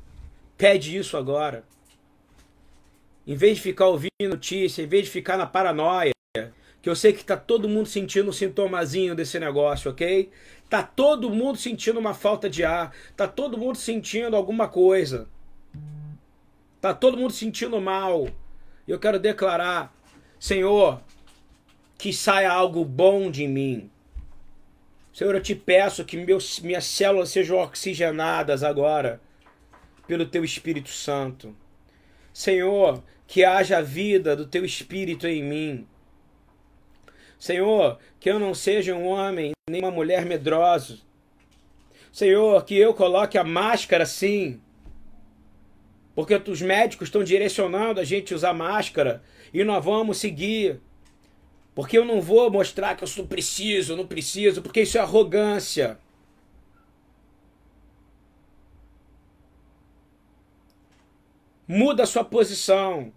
Pede 0.55 0.95
isso 0.95 1.17
agora. 1.17 1.63
Em 3.25 3.35
vez 3.35 3.57
de 3.57 3.63
ficar 3.63 3.87
ouvindo 3.87 4.11
notícia, 4.29 4.83
em 4.83 4.87
vez 4.87 5.05
de 5.05 5.09
ficar 5.09 5.37
na 5.37 5.47
paranoia, 5.47 6.11
que 6.83 6.87
eu 6.87 6.95
sei 6.95 7.13
que 7.13 7.25
tá 7.25 7.35
todo 7.35 7.67
mundo 7.67 7.87
sentindo 7.87 8.29
um 8.29 8.33
sintomazinho 8.33 9.15
desse 9.15 9.39
negócio, 9.39 9.89
ok? 9.89 10.29
Tá 10.69 10.83
todo 10.83 11.31
mundo 11.31 11.57
sentindo 11.57 11.99
uma 11.99 12.13
falta 12.13 12.47
de 12.47 12.63
ar, 12.63 12.93
tá 13.17 13.27
todo 13.27 13.57
mundo 13.57 13.75
sentindo 13.75 14.35
alguma 14.35 14.67
coisa. 14.67 15.27
Tá 16.79 16.93
todo 16.93 17.17
mundo 17.17 17.33
sentindo 17.33 17.81
mal. 17.81 18.27
Eu 18.87 18.99
quero 18.99 19.17
declarar, 19.17 19.91
Senhor, 20.39 21.01
que 21.99 22.13
saia 22.13 22.49
algo 22.49 22.85
bom 22.85 23.29
de 23.29 23.45
mim. 23.45 23.91
Senhor, 25.13 25.35
eu 25.35 25.41
te 25.41 25.53
peço 25.53 26.05
que 26.05 26.15
meus, 26.15 26.61
minhas 26.61 26.85
células 26.85 27.29
sejam 27.29 27.57
oxigenadas 27.57 28.63
agora 28.63 29.19
pelo 30.07 30.25
teu 30.25 30.45
Espírito 30.45 30.89
Santo. 30.89 31.53
Senhor, 32.31 33.03
que 33.27 33.43
haja 33.43 33.81
vida 33.81 34.33
do 34.33 34.47
teu 34.47 34.63
Espírito 34.63 35.27
em 35.27 35.43
mim. 35.43 35.87
Senhor, 37.37 37.99
que 38.17 38.29
eu 38.29 38.39
não 38.39 38.53
seja 38.53 38.95
um 38.95 39.05
homem 39.05 39.51
nem 39.69 39.81
uma 39.81 39.91
mulher 39.91 40.25
medrosa. 40.25 40.99
Senhor, 42.13 42.63
que 42.63 42.77
eu 42.77 42.93
coloque 42.93 43.37
a 43.37 43.43
máscara 43.43 44.05
sim. 44.05 44.61
Porque 46.15 46.41
os 46.49 46.61
médicos 46.61 47.09
estão 47.09 47.25
direcionando 47.25 47.99
a 47.99 48.05
gente 48.05 48.33
a 48.33 48.37
usar 48.37 48.53
máscara 48.53 49.21
e 49.53 49.65
nós 49.65 49.83
vamos 49.83 50.17
seguir. 50.17 50.79
Porque 51.79 51.97
eu 51.97 52.03
não 52.03 52.19
vou 52.19 52.51
mostrar 52.51 52.93
que 52.97 53.05
eu 53.05 53.07
sou 53.07 53.25
preciso, 53.25 53.95
não 53.95 54.05
preciso, 54.05 54.61
porque 54.61 54.81
isso 54.81 54.97
é 54.97 54.99
arrogância. 54.99 55.97
Muda 61.65 62.03
a 62.03 62.05
sua 62.05 62.25
posição. 62.25 63.13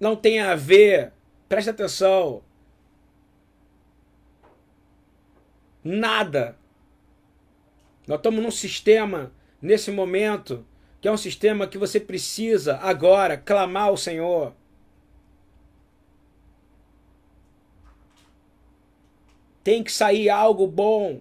Não 0.00 0.16
tem 0.16 0.40
a 0.40 0.54
ver. 0.54 1.12
Preste 1.50 1.68
atenção. 1.68 2.42
Nada. 5.84 6.56
Nós 8.06 8.16
estamos 8.16 8.42
num 8.42 8.50
sistema, 8.50 9.34
nesse 9.60 9.90
momento, 9.90 10.66
que 10.98 11.08
é 11.08 11.12
um 11.12 11.18
sistema 11.18 11.66
que 11.66 11.76
você 11.76 12.00
precisa 12.00 12.78
agora 12.78 13.36
clamar 13.36 13.88
ao 13.88 13.98
Senhor. 13.98 14.54
Tem 19.64 19.82
que 19.82 19.90
sair 19.90 20.28
algo 20.28 20.66
bom 20.66 21.20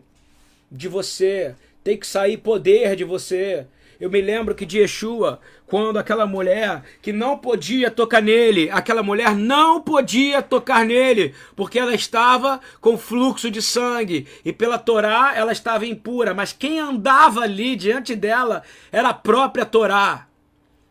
de 0.69 0.89
você. 0.89 1.55
Tem 1.81 1.97
que 1.97 2.05
sair 2.05 2.37
poder 2.37 2.95
de 2.95 3.05
você. 3.05 3.65
Eu 3.99 4.09
me 4.09 4.19
lembro 4.19 4.53
que 4.53 4.65
de 4.65 4.79
Yeshua, 4.79 5.39
quando 5.65 5.97
aquela 5.97 6.25
mulher 6.25 6.83
que 7.01 7.13
não 7.13 7.37
podia 7.37 7.89
tocar 7.89 8.21
nele, 8.21 8.69
aquela 8.69 9.01
mulher 9.01 9.33
não 9.33 9.81
podia 9.81 10.41
tocar 10.41 10.85
nele, 10.85 11.33
porque 11.55 11.79
ela 11.79 11.95
estava 11.95 12.59
com 12.81 12.97
fluxo 12.97 13.49
de 13.49 13.61
sangue 13.61 14.27
e 14.43 14.51
pela 14.51 14.77
Torá 14.77 15.33
ela 15.33 15.53
estava 15.53 15.85
impura, 15.85 16.33
mas 16.33 16.51
quem 16.51 16.79
andava 16.79 17.41
ali 17.41 17.77
diante 17.77 18.13
dela 18.13 18.63
era 18.91 19.09
a 19.09 19.13
própria 19.13 19.65
Torá. 19.65 20.27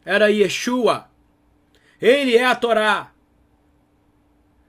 Era 0.07 0.31
Yeshua. 0.31 1.07
Ele 2.01 2.35
é 2.35 2.47
a 2.47 2.55
Torá. 2.55 3.13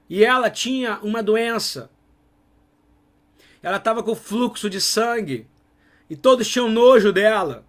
E 0.10 0.24
ela 0.24 0.50
tinha 0.50 1.00
uma 1.02 1.24
doença. 1.24 1.90
Ela 3.64 3.78
estava 3.78 4.04
com 4.04 4.14
fluxo 4.14 4.70
de 4.70 4.82
sangue 4.82 5.48
e 6.10 6.18
todos 6.18 6.50
tinham 6.50 6.70
nojo 6.70 7.14
dela. 7.14 7.66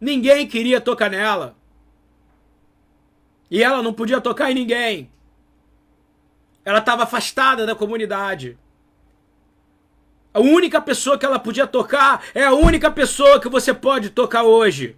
Ninguém 0.00 0.46
queria 0.48 0.80
tocar 0.80 1.10
nela. 1.10 1.54
E 3.50 3.62
ela 3.62 3.82
não 3.82 3.92
podia 3.92 4.18
tocar 4.18 4.50
em 4.50 4.54
ninguém. 4.54 5.10
Ela 6.64 6.78
estava 6.78 7.02
afastada 7.02 7.66
da 7.66 7.74
comunidade. 7.74 8.58
A 10.32 10.40
única 10.40 10.80
pessoa 10.80 11.18
que 11.18 11.26
ela 11.26 11.38
podia 11.38 11.66
tocar 11.66 12.22
é 12.34 12.44
a 12.44 12.54
única 12.54 12.90
pessoa 12.90 13.40
que 13.40 13.48
você 13.48 13.74
pode 13.74 14.08
tocar 14.10 14.44
hoje. 14.44 14.96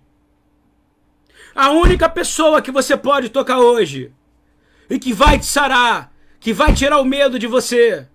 A 1.52 1.70
única 1.70 2.08
pessoa 2.08 2.62
que 2.62 2.70
você 2.70 2.96
pode 2.96 3.28
tocar 3.28 3.58
hoje. 3.58 4.12
E 4.88 5.00
que 5.00 5.12
vai 5.12 5.38
te 5.38 5.46
sarar. 5.46 6.12
Que 6.38 6.52
vai 6.52 6.72
tirar 6.74 7.00
o 7.00 7.04
medo 7.04 7.38
de 7.38 7.46
você. 7.48 8.06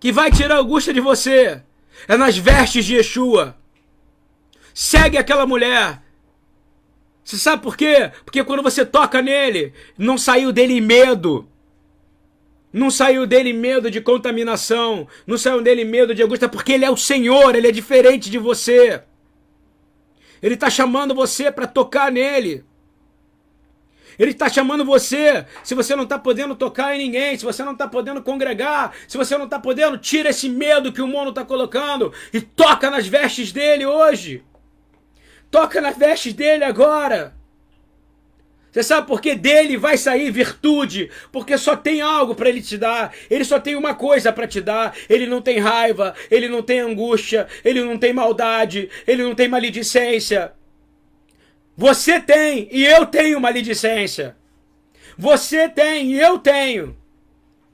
Que 0.00 0.10
vai 0.10 0.32
tirar 0.32 0.56
a 0.56 0.60
angústia 0.60 0.92
de 0.94 1.00
você. 1.00 1.62
É 2.08 2.16
nas 2.16 2.36
vestes 2.36 2.84
de 2.86 2.96
Yeshua. 2.96 3.56
Segue 4.72 5.18
aquela 5.18 5.46
mulher. 5.46 6.02
Você 7.22 7.36
sabe 7.36 7.62
por 7.62 7.76
quê? 7.76 8.10
Porque 8.24 8.42
quando 8.42 8.62
você 8.62 8.84
toca 8.84 9.20
nele, 9.20 9.74
não 9.96 10.16
saiu 10.16 10.50
dele 10.50 10.80
medo. 10.80 11.46
Não 12.72 12.90
saiu 12.90 13.26
dele 13.26 13.52
medo 13.52 13.90
de 13.90 14.00
contaminação, 14.00 15.06
não 15.26 15.36
saiu 15.36 15.60
dele 15.60 15.84
medo 15.84 16.14
de 16.14 16.22
angústia, 16.22 16.48
porque 16.48 16.72
ele 16.72 16.84
é 16.84 16.90
o 16.90 16.96
Senhor, 16.96 17.54
ele 17.54 17.66
é 17.66 17.72
diferente 17.72 18.30
de 18.30 18.38
você. 18.38 19.02
Ele 20.40 20.54
está 20.54 20.70
chamando 20.70 21.14
você 21.14 21.50
para 21.50 21.66
tocar 21.66 22.10
nele. 22.10 22.64
Ele 24.18 24.32
está 24.32 24.48
chamando 24.48 24.84
você. 24.84 25.44
Se 25.62 25.74
você 25.74 25.96
não 25.96 26.04
está 26.04 26.18
podendo 26.18 26.54
tocar 26.54 26.94
em 26.94 26.98
ninguém, 26.98 27.36
se 27.36 27.44
você 27.44 27.62
não 27.62 27.72
está 27.72 27.88
podendo 27.88 28.22
congregar, 28.22 28.92
se 29.08 29.16
você 29.16 29.36
não 29.36 29.44
está 29.44 29.58
podendo, 29.58 29.98
tira 29.98 30.30
esse 30.30 30.48
medo 30.48 30.92
que 30.92 31.02
o 31.02 31.06
mundo 31.06 31.30
está 31.30 31.44
colocando 31.44 32.12
e 32.32 32.40
toca 32.40 32.90
nas 32.90 33.06
vestes 33.06 33.52
dele 33.52 33.86
hoje. 33.86 34.44
Toca 35.50 35.80
nas 35.80 35.96
vestes 35.96 36.32
dele 36.32 36.64
agora. 36.64 37.34
Você 38.70 38.84
sabe 38.84 39.06
por 39.06 39.20
que 39.20 39.34
dele 39.34 39.76
vai 39.76 39.96
sair 39.96 40.30
virtude? 40.30 41.10
Porque 41.32 41.58
só 41.58 41.74
tem 41.74 42.00
algo 42.00 42.36
para 42.36 42.48
ele 42.48 42.62
te 42.62 42.78
dar. 42.78 43.12
Ele 43.28 43.44
só 43.44 43.58
tem 43.58 43.74
uma 43.74 43.94
coisa 43.94 44.32
para 44.32 44.46
te 44.46 44.60
dar. 44.60 44.94
Ele 45.08 45.26
não 45.26 45.42
tem 45.42 45.58
raiva, 45.58 46.14
ele 46.30 46.48
não 46.48 46.62
tem 46.62 46.78
angústia, 46.78 47.48
ele 47.64 47.82
não 47.82 47.98
tem 47.98 48.12
maldade, 48.12 48.88
ele 49.06 49.24
não 49.24 49.34
tem 49.34 49.48
maledicência. 49.48 50.52
Você 51.80 52.20
tem 52.20 52.68
e 52.70 52.84
eu 52.84 53.06
tenho 53.06 53.40
maledicência. 53.40 54.36
Você 55.16 55.66
tem 55.66 56.12
e 56.12 56.20
eu 56.20 56.38
tenho 56.38 56.94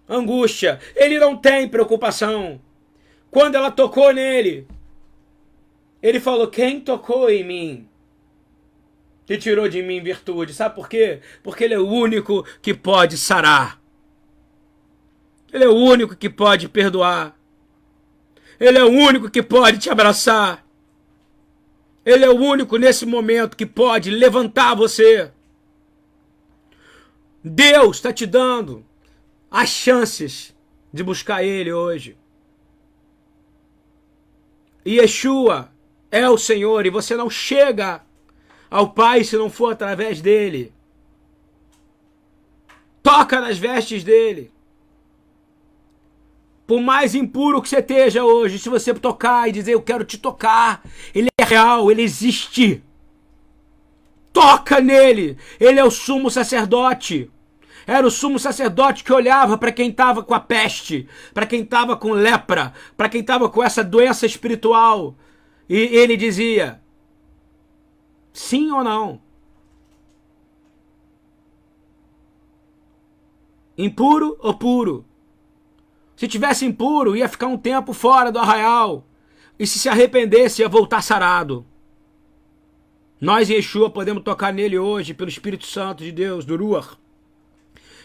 angústia. 0.08 0.78
Ele 0.94 1.18
não 1.18 1.36
tem 1.36 1.68
preocupação. 1.68 2.60
Quando 3.32 3.56
ela 3.56 3.68
tocou 3.68 4.12
nele, 4.12 4.64
ele 6.00 6.20
falou: 6.20 6.46
Quem 6.46 6.78
tocou 6.78 7.28
em 7.28 7.42
mim? 7.42 7.88
que 9.26 9.36
tirou 9.36 9.68
de 9.68 9.82
mim 9.82 10.00
virtude. 10.00 10.54
Sabe 10.54 10.76
por 10.76 10.88
quê? 10.88 11.20
Porque 11.42 11.64
Ele 11.64 11.74
é 11.74 11.78
o 11.80 11.88
único 11.88 12.44
que 12.62 12.72
pode 12.72 13.18
sarar. 13.18 13.82
Ele 15.52 15.64
é 15.64 15.68
o 15.68 15.74
único 15.74 16.14
que 16.14 16.30
pode 16.30 16.68
perdoar. 16.68 17.36
Ele 18.60 18.78
é 18.78 18.84
o 18.84 18.88
único 18.88 19.28
que 19.28 19.42
pode 19.42 19.78
te 19.78 19.90
abraçar. 19.90 20.64
Ele 22.06 22.24
é 22.24 22.30
o 22.30 22.36
único 22.36 22.76
nesse 22.76 23.04
momento 23.04 23.56
que 23.56 23.66
pode 23.66 24.12
levantar 24.12 24.76
você. 24.76 25.32
Deus 27.42 27.96
está 27.96 28.12
te 28.12 28.24
dando 28.24 28.86
as 29.50 29.68
chances 29.68 30.54
de 30.92 31.02
buscar 31.02 31.42
Ele 31.42 31.72
hoje. 31.72 32.16
E 34.84 35.00
Yeshua 35.00 35.68
é 36.08 36.30
o 36.30 36.38
Senhor 36.38 36.86
e 36.86 36.90
você 36.90 37.16
não 37.16 37.28
chega 37.28 38.02
ao 38.70 38.90
Pai 38.90 39.24
se 39.24 39.36
não 39.36 39.50
for 39.50 39.72
através 39.72 40.20
dele. 40.20 40.72
Toca 43.02 43.40
nas 43.40 43.58
vestes 43.58 44.04
dele. 44.04 44.52
Por 46.68 46.80
mais 46.80 47.16
impuro 47.16 47.60
que 47.60 47.68
você 47.68 47.78
esteja 47.78 48.24
hoje, 48.24 48.60
se 48.60 48.68
você 48.68 48.94
tocar 48.94 49.48
e 49.48 49.52
dizer 49.52 49.72
eu 49.72 49.82
quero 49.82 50.04
te 50.04 50.18
tocar, 50.18 50.84
ele 51.12 51.28
real, 51.46 51.90
ele 51.90 52.02
existe. 52.02 52.82
Toca 54.32 54.80
nele. 54.80 55.38
Ele 55.58 55.80
é 55.80 55.84
o 55.84 55.90
sumo 55.90 56.30
sacerdote. 56.30 57.30
Era 57.86 58.06
o 58.06 58.10
sumo 58.10 58.38
sacerdote 58.38 59.04
que 59.04 59.12
olhava 59.12 59.56
para 59.56 59.70
quem 59.70 59.90
estava 59.90 60.22
com 60.22 60.34
a 60.34 60.40
peste, 60.40 61.08
para 61.32 61.46
quem 61.46 61.62
estava 61.62 61.96
com 61.96 62.10
lepra, 62.10 62.74
para 62.96 63.08
quem 63.08 63.20
estava 63.20 63.48
com 63.48 63.62
essa 63.62 63.84
doença 63.84 64.26
espiritual. 64.26 65.14
E 65.68 65.76
ele 65.76 66.16
dizia: 66.16 66.80
Sim 68.32 68.72
ou 68.72 68.82
não? 68.82 69.20
Impuro 73.78 74.36
ou 74.40 74.54
puro? 74.54 75.04
Se 76.16 76.26
tivesse 76.26 76.64
impuro, 76.64 77.14
ia 77.14 77.28
ficar 77.28 77.46
um 77.46 77.58
tempo 77.58 77.92
fora 77.92 78.32
do 78.32 78.38
arraial. 78.38 79.05
E 79.58 79.66
se 79.66 79.78
se 79.78 79.88
arrependesse, 79.88 80.62
ia 80.62 80.68
voltar 80.68 81.02
sarado. 81.02 81.64
Nós, 83.20 83.48
Yeshua, 83.48 83.88
podemos 83.88 84.22
tocar 84.22 84.52
nele 84.52 84.78
hoje, 84.78 85.14
pelo 85.14 85.30
Espírito 85.30 85.66
Santo 85.66 86.04
de 86.04 86.12
Deus, 86.12 86.44
do 86.44 86.56
Ruach. 86.56 86.96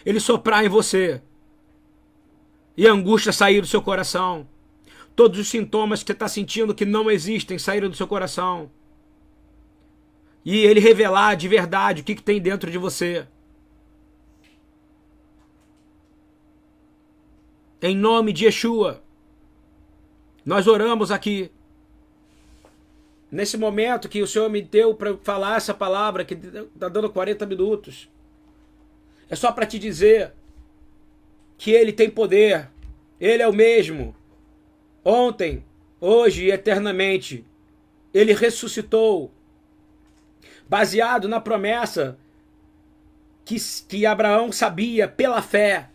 Ele 0.06 0.20
soprar 0.20 0.64
em 0.64 0.70
você. 0.70 1.22
E 2.78 2.88
a 2.88 2.91
angústia 2.91 3.34
sair 3.34 3.62
do 3.62 3.68
seu 3.68 3.82
coração. 3.82 4.47
Todos 5.16 5.38
os 5.39 5.49
sintomas 5.49 6.02
que 6.02 6.08
você 6.08 6.14
está 6.14 6.28
sentindo 6.28 6.74
que 6.74 6.86
não 6.86 7.12
existem 7.12 7.60
saíram 7.60 7.89
do 7.89 7.95
seu 7.95 8.08
coração 8.08 8.72
e 10.43 10.58
ele 10.58 10.80
revelar 10.80 11.36
de 11.36 11.47
verdade 11.47 12.02
o 12.02 12.04
que, 12.04 12.16
que 12.16 12.24
tem 12.24 12.41
dentro 12.41 12.70
de 12.72 12.78
você. 12.78 13.28
Em 17.82 17.95
nome 17.95 18.34
de 18.34 18.45
Yeshua, 18.45 19.04
nós 20.46 20.68
oramos 20.68 21.12
aqui. 21.12 21.52
Nesse 23.32 23.58
momento 23.58 24.10
que 24.10 24.22
o 24.22 24.28
Senhor 24.28 24.50
me 24.50 24.62
deu 24.62 24.94
para 24.94 25.16
falar 25.18 25.58
essa 25.58 25.74
palavra, 25.74 26.26
que 26.26 26.34
está 26.34 26.89
dando 26.89 27.10
40 27.10 27.46
minutos, 27.46 28.10
é 29.30 29.36
só 29.36 29.52
para 29.52 29.66
te 29.66 29.80
dizer 29.80 30.34
que 31.58 31.72
Ele 31.72 31.94
tem 31.94 32.10
poder, 32.10 32.70
Ele 33.20 33.42
é 33.42 33.48
o 33.48 33.54
mesmo, 33.54 34.14
ontem, 35.06 35.64
hoje 36.00 36.46
e 36.46 36.52
eternamente. 36.52 37.46
Ele 38.14 38.34
ressuscitou 38.34 39.32
baseado 40.68 41.30
na 41.30 41.39
promessa 41.39 42.18
que, 43.46 43.56
que 43.88 44.06
Abraão 44.06 44.52
sabia 44.52 45.08
pela 45.08 45.42
fé. 45.42 45.89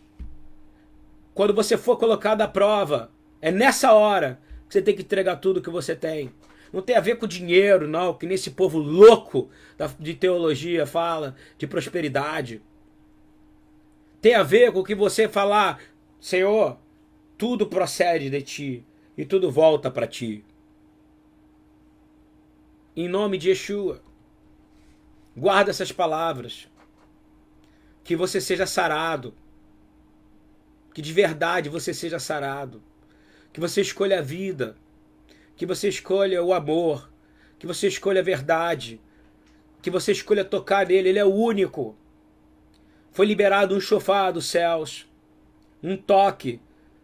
Quando 1.33 1.53
você 1.53 1.77
for 1.77 1.97
colocado 1.97 2.41
à 2.41 2.47
prova, 2.47 3.11
é 3.47 3.51
nessa 3.51 3.93
hora 3.93 4.39
que 4.67 4.73
você 4.73 4.81
tem 4.81 4.93
que 4.93 5.01
entregar 5.01 5.37
tudo 5.37 5.61
que 5.61 5.69
você 5.69 5.95
tem. 5.95 6.33
Não 6.73 6.81
tem 6.81 6.97
a 6.97 7.01
ver 7.01 7.17
com 7.17 7.25
dinheiro, 7.25 7.87
não, 7.87 8.13
que 8.13 8.25
nesse 8.25 8.51
povo 8.51 8.77
louco 8.77 9.49
de 9.97 10.13
teologia 10.13 10.85
fala 10.85 11.33
de 11.57 11.65
prosperidade. 11.65 12.61
Tem 14.21 14.35
a 14.35 14.43
ver 14.43 14.73
com 14.73 14.79
o 14.79 14.83
que 14.83 14.93
você 14.93 15.29
falar, 15.29 15.79
Senhor, 16.19 16.77
tudo 17.37 17.67
procede 17.67 18.29
de 18.29 18.41
ti 18.41 18.85
e 19.17 19.23
tudo 19.23 19.49
volta 19.49 19.89
para 19.89 20.05
ti. 20.05 20.43
Em 22.97 23.07
nome 23.07 23.37
de 23.37 23.49
Yeshua. 23.49 24.01
Guarda 25.37 25.69
essas 25.69 25.93
palavras. 25.93 26.67
Que 28.03 28.13
você 28.13 28.41
seja 28.41 28.65
sarado. 28.65 29.33
Que 30.93 31.01
de 31.01 31.13
verdade 31.13 31.69
você 31.69 31.93
seja 31.93 32.19
sarado. 32.19 32.83
Que 33.57 33.61
você 33.61 33.81
escolha 33.81 34.19
a 34.19 34.21
vida. 34.21 34.77
Que 35.55 35.65
você 35.65 35.89
escolha 35.89 36.43
o 36.43 36.53
amor. 36.53 37.11
Que 37.57 37.65
você 37.65 37.87
escolha 37.87 38.21
a 38.21 38.23
verdade. 38.23 39.01
Que 39.81 39.89
você 39.89 40.11
escolha 40.11 40.45
tocar 40.45 40.85
nele. 40.85 41.09
Ele 41.09 41.17
é 41.17 41.25
o 41.25 41.33
único. 41.33 41.97
Foi 43.09 43.25
liberado 43.25 43.75
um 43.75 43.79
chofar 43.79 44.31
dos 44.31 44.45
céus. 44.45 45.07
Um 45.81 45.97
toque. 45.97 46.61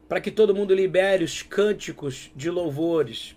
Para 0.07 0.21
que 0.21 0.29
todo 0.29 0.53
mundo 0.53 0.75
libere 0.75 1.23
os 1.23 1.41
cânticos 1.41 2.29
de 2.35 2.51
louvores. 2.51 3.35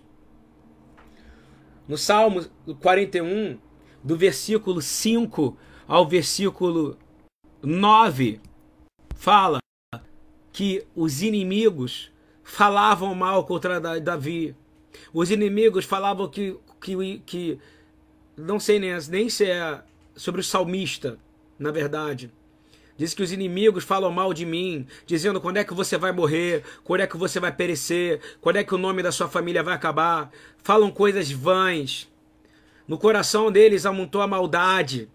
No 1.87 1.97
Salmo 1.97 2.45
41, 2.79 3.57
do 4.03 4.15
versículo 4.15 4.79
5 4.79 5.57
ao 5.87 6.07
versículo 6.07 6.99
9, 7.63 8.39
fala 9.15 9.57
que 10.53 10.85
os 10.95 11.23
inimigos 11.23 12.11
falavam 12.47 13.13
mal 13.13 13.43
contra 13.43 13.99
Davi. 13.99 14.55
Os 15.13 15.29
inimigos 15.29 15.83
falavam 15.83 16.29
que, 16.29 16.57
que, 16.81 17.19
que 17.25 17.59
não 18.37 18.59
sei 18.59 18.79
nem, 18.79 18.91
nem 19.09 19.29
se 19.29 19.45
é 19.45 19.81
sobre 20.15 20.41
o 20.41 20.43
salmista, 20.43 21.19
na 21.59 21.71
verdade, 21.71 22.31
Diz 22.97 23.13
que 23.13 23.21
os 23.21 23.31
inimigos 23.31 23.83
falam 23.83 24.11
mal 24.11 24.33
de 24.33 24.43
mim, 24.43 24.87
dizendo 25.05 25.39
quando 25.39 25.57
é 25.57 25.63
que 25.63 25.71
você 25.71 25.99
vai 25.99 26.11
morrer, 26.11 26.63
quando 26.83 27.01
é 27.01 27.05
que 27.05 27.15
você 27.15 27.39
vai 27.39 27.51
perecer, 27.51 28.19
quando 28.41 28.55
é 28.55 28.63
que 28.63 28.73
o 28.73 28.77
nome 28.77 29.03
da 29.03 29.11
sua 29.11 29.29
família 29.29 29.61
vai 29.61 29.75
acabar. 29.75 30.31
Falam 30.63 30.89
coisas 30.89 31.29
vãs. 31.29 32.09
No 32.87 32.97
coração 32.97 33.51
deles 33.51 33.85
aumentou 33.85 34.19
a 34.19 34.25
maldade. 34.25 35.07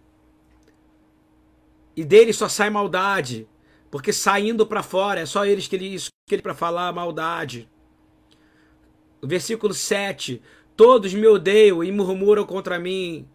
E 1.96 2.04
deles 2.04 2.36
só 2.36 2.48
sai 2.48 2.70
maldade, 2.70 3.48
porque 3.92 4.10
saindo 4.10 4.66
para 4.66 4.82
fora 4.82 5.20
é 5.20 5.26
só 5.26 5.44
eles 5.44 5.68
que 5.68 5.76
ele 5.76 5.98
que 6.26 6.34
ele 6.34 6.40
para 6.40 6.54
falar 6.54 6.90
maldade. 6.94 7.68
Versículo 9.22 9.74
7. 9.74 10.40
Todos 10.74 11.12
me 11.12 11.26
odeiam 11.26 11.84
e 11.84 11.92
murmuram 11.92 12.46
contra 12.46 12.78
mim. 12.78 13.28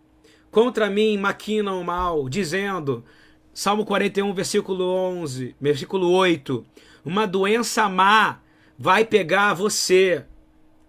Contra 0.49 0.89
mim 0.89 1.15
maquinam 1.15 1.79
o 1.79 1.85
mal, 1.85 2.27
dizendo: 2.27 3.05
Salmo 3.53 3.85
41, 3.85 4.33
versículo 4.33 4.83
11, 4.83 5.55
versículo 5.61 6.09
8. 6.09 6.65
Uma 7.05 7.27
doença 7.27 7.87
má 7.87 8.39
vai 8.79 9.05
pegar 9.05 9.53
você. 9.53 10.25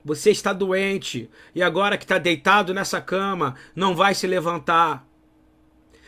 Você 0.02 0.30
está 0.30 0.54
doente 0.54 1.28
e 1.54 1.62
agora 1.62 1.98
que 1.98 2.04
está 2.04 2.16
deitado 2.16 2.72
nessa 2.72 3.02
cama, 3.02 3.54
não 3.76 3.94
vai 3.94 4.14
se 4.14 4.26
levantar. 4.26 5.06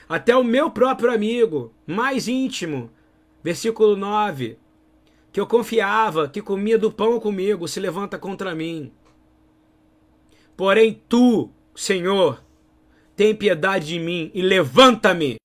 Até 0.08 0.34
o 0.34 0.42
meu 0.42 0.70
próprio 0.70 1.12
amigo, 1.12 1.74
mais 1.86 2.26
íntimo, 2.26 2.90
versículo 3.42 3.96
9, 3.96 4.58
que 5.32 5.40
eu 5.40 5.46
confiava, 5.46 6.28
que 6.28 6.42
comia 6.42 6.78
do 6.78 6.92
pão 6.92 7.20
comigo, 7.20 7.68
se 7.68 7.80
levanta 7.80 8.18
contra 8.18 8.54
mim. 8.54 8.92
Porém, 10.56 11.02
tu, 11.08 11.50
Senhor, 11.74 12.42
tem 13.16 13.34
piedade 13.34 13.86
de 13.86 13.98
mim 13.98 14.30
e 14.34 14.42
levanta-me 14.42 15.36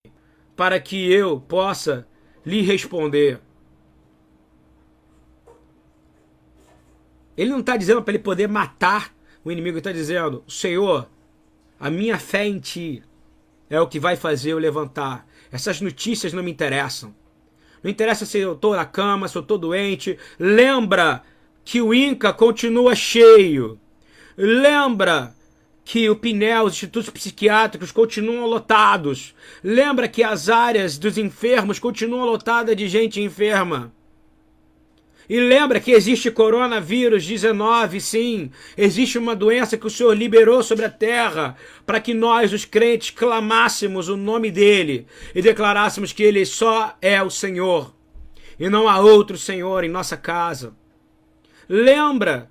para 0.55 0.79
que 0.79 1.11
eu 1.11 1.39
possa 1.39 2.07
lhe 2.45 2.61
responder. 2.61 3.39
Ele 7.37 7.49
não 7.49 7.59
está 7.59 7.75
dizendo 7.75 8.01
para 8.01 8.13
ele 8.13 8.23
poder 8.23 8.47
matar 8.47 9.13
o 9.43 9.51
inimigo, 9.51 9.75
ele 9.75 9.79
está 9.79 9.91
dizendo: 9.91 10.43
Senhor, 10.47 11.09
a 11.79 11.89
minha 11.89 12.17
fé 12.17 12.45
em 12.45 12.59
ti 12.59 13.03
é 13.69 13.79
o 13.79 13.87
que 13.87 13.99
vai 13.99 14.15
fazer 14.15 14.51
eu 14.51 14.59
levantar. 14.59 15.27
Essas 15.51 15.81
notícias 15.81 16.33
não 16.33 16.43
me 16.43 16.51
interessam. 16.51 17.13
Não 17.85 17.91
interessa 17.91 18.25
se 18.25 18.39
eu 18.39 18.53
estou 18.53 18.75
na 18.75 18.83
cama, 18.83 19.27
se 19.27 19.37
eu 19.37 19.43
estou 19.43 19.59
doente. 19.59 20.17
Lembra 20.39 21.21
que 21.63 21.79
o 21.83 21.93
Inca 21.93 22.33
continua 22.33 22.95
cheio. 22.95 23.79
Lembra 24.35 25.35
que 25.83 26.09
o 26.09 26.15
PINEL, 26.15 26.63
os 26.63 26.73
institutos 26.73 27.11
psiquiátricos 27.11 27.91
continuam 27.91 28.47
lotados. 28.47 29.35
Lembra 29.63 30.07
que 30.07 30.23
as 30.23 30.49
áreas 30.49 30.97
dos 30.97 31.15
enfermos 31.15 31.77
continuam 31.77 32.25
lotadas 32.25 32.75
de 32.75 32.87
gente 32.87 33.21
enferma. 33.21 33.93
E 35.29 35.39
lembra 35.39 35.79
que 35.79 35.91
existe 35.91 36.29
coronavírus 36.29 37.25
19, 37.25 37.99
sim. 37.99 38.51
Existe 38.77 39.17
uma 39.17 39.35
doença 39.35 39.77
que 39.77 39.87
o 39.87 39.89
Senhor 39.89 40.13
liberou 40.13 40.61
sobre 40.61 40.85
a 40.85 40.89
terra 40.89 41.55
para 41.85 41.99
que 41.99 42.13
nós, 42.13 42.53
os 42.53 42.65
crentes, 42.65 43.09
clamássemos 43.09 44.09
o 44.09 44.15
nome 44.17 44.51
dele 44.51 45.07
e 45.33 45.41
declarássemos 45.41 46.13
que 46.13 46.23
ele 46.23 46.45
só 46.45 46.95
é 47.01 47.21
o 47.21 47.29
Senhor 47.29 47.95
e 48.59 48.69
não 48.69 48.87
há 48.87 48.99
outro 48.99 49.37
Senhor 49.37 49.83
em 49.83 49.89
nossa 49.89 50.15
casa. 50.17 50.75
Lembra 51.67 52.49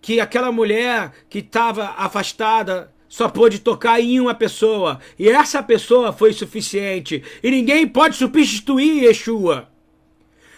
que 0.00 0.20
aquela 0.20 0.52
mulher 0.52 1.12
que 1.28 1.38
estava 1.38 1.94
afastada 1.96 2.92
só 3.08 3.28
pôde 3.28 3.60
tocar 3.60 4.00
em 4.00 4.20
uma 4.20 4.34
pessoa. 4.34 5.00
E 5.18 5.28
essa 5.28 5.62
pessoa 5.62 6.12
foi 6.12 6.32
suficiente. 6.32 7.22
E 7.42 7.50
ninguém 7.50 7.86
pode 7.86 8.16
substituir 8.16 9.04
Yeshua. 9.04 9.68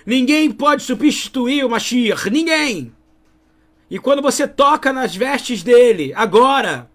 Ninguém 0.08 0.50
pode 0.50 0.84
substituir 0.84 1.66
o 1.66 1.68
Mashiach. 1.68 2.30
Ninguém. 2.30 2.94
E 3.90 3.98
quando 3.98 4.22
você 4.22 4.48
toca 4.48 4.90
nas 4.90 5.14
vestes 5.14 5.62
dele, 5.62 6.14
agora, 6.16 6.90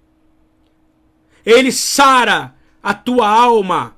ele 1.46 1.72
sara 1.72 2.56
a 2.82 2.92
tua 2.92 3.30
alma. 3.30 3.96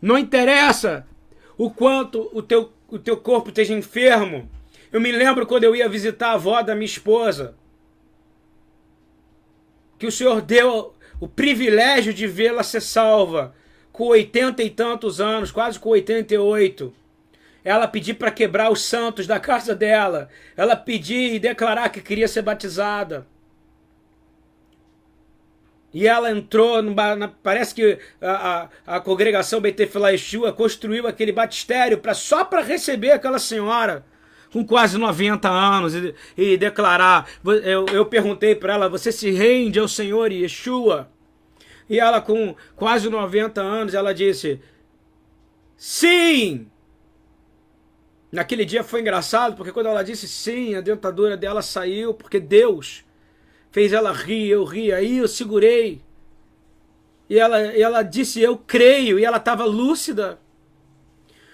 Não 0.00 0.16
interessa 0.16 1.04
o 1.58 1.68
quanto 1.68 2.30
o 2.32 2.40
teu, 2.40 2.72
o 2.86 2.96
teu 2.96 3.16
corpo 3.16 3.48
esteja 3.48 3.74
enfermo. 3.74 4.48
Eu 4.92 5.00
me 5.00 5.10
lembro 5.10 5.44
quando 5.44 5.64
eu 5.64 5.74
ia 5.74 5.88
visitar 5.88 6.28
a 6.28 6.34
avó 6.34 6.62
da 6.62 6.76
minha 6.76 6.86
esposa, 6.86 7.56
que 9.98 10.06
o 10.06 10.12
Senhor 10.12 10.42
deu 10.42 10.94
o 11.18 11.26
privilégio 11.26 12.14
de 12.14 12.28
vê-la 12.28 12.62
ser 12.62 12.82
salva, 12.82 13.52
com 13.90 14.04
oitenta 14.04 14.62
e 14.62 14.70
tantos 14.70 15.20
anos, 15.20 15.50
quase 15.50 15.80
com 15.80 15.88
88. 15.88 16.94
Ela 17.66 17.88
pedir 17.88 18.14
para 18.14 18.30
quebrar 18.30 18.70
os 18.70 18.80
santos 18.80 19.26
da 19.26 19.40
casa 19.40 19.74
dela. 19.74 20.28
Ela 20.56 20.76
pedir 20.76 21.34
e 21.34 21.40
declarar 21.40 21.88
que 21.88 22.00
queria 22.00 22.28
ser 22.28 22.42
batizada. 22.42 23.26
E 25.92 26.06
ela 26.06 26.30
entrou, 26.30 26.80
na, 26.80 27.26
parece 27.26 27.74
que 27.74 27.98
a, 28.22 28.68
a, 28.86 28.96
a 28.96 29.00
congregação 29.00 29.60
Betefilá 29.60 30.10
Yeshua 30.10 30.52
construiu 30.52 31.08
aquele 31.08 31.32
batistério 31.32 31.98
pra, 31.98 32.14
só 32.14 32.44
para 32.44 32.62
receber 32.62 33.10
aquela 33.10 33.40
senhora 33.40 34.06
com 34.52 34.64
quase 34.64 34.96
90 34.96 35.48
anos 35.48 35.92
e, 35.92 36.14
e 36.36 36.56
declarar. 36.56 37.28
Eu, 37.44 37.86
eu 37.86 38.06
perguntei 38.06 38.54
para 38.54 38.74
ela: 38.74 38.88
Você 38.88 39.10
se 39.10 39.32
rende 39.32 39.80
ao 39.80 39.88
Senhor 39.88 40.30
Yeshua? 40.30 41.10
E 41.90 41.98
ela, 41.98 42.20
com 42.20 42.54
quase 42.76 43.10
90 43.10 43.60
anos, 43.60 43.92
ela 43.92 44.14
disse: 44.14 44.60
Sim! 45.76 46.70
Naquele 48.30 48.64
dia 48.64 48.82
foi 48.82 49.00
engraçado, 49.00 49.56
porque 49.56 49.72
quando 49.72 49.86
ela 49.86 50.02
disse 50.02 50.28
sim, 50.28 50.74
a 50.74 50.80
dentadura 50.80 51.36
dela 51.36 51.62
saiu, 51.62 52.12
porque 52.12 52.40
Deus 52.40 53.04
fez 53.70 53.92
ela 53.92 54.12
rir, 54.12 54.48
eu 54.48 54.64
ri, 54.64 54.92
aí 54.92 55.18
eu 55.18 55.28
segurei. 55.28 56.02
E 57.28 57.38
ela, 57.38 57.60
ela 57.60 58.02
disse, 58.02 58.40
eu 58.40 58.56
creio, 58.56 59.18
e 59.18 59.24
ela 59.24 59.36
estava 59.38 59.64
lúcida. 59.64 60.40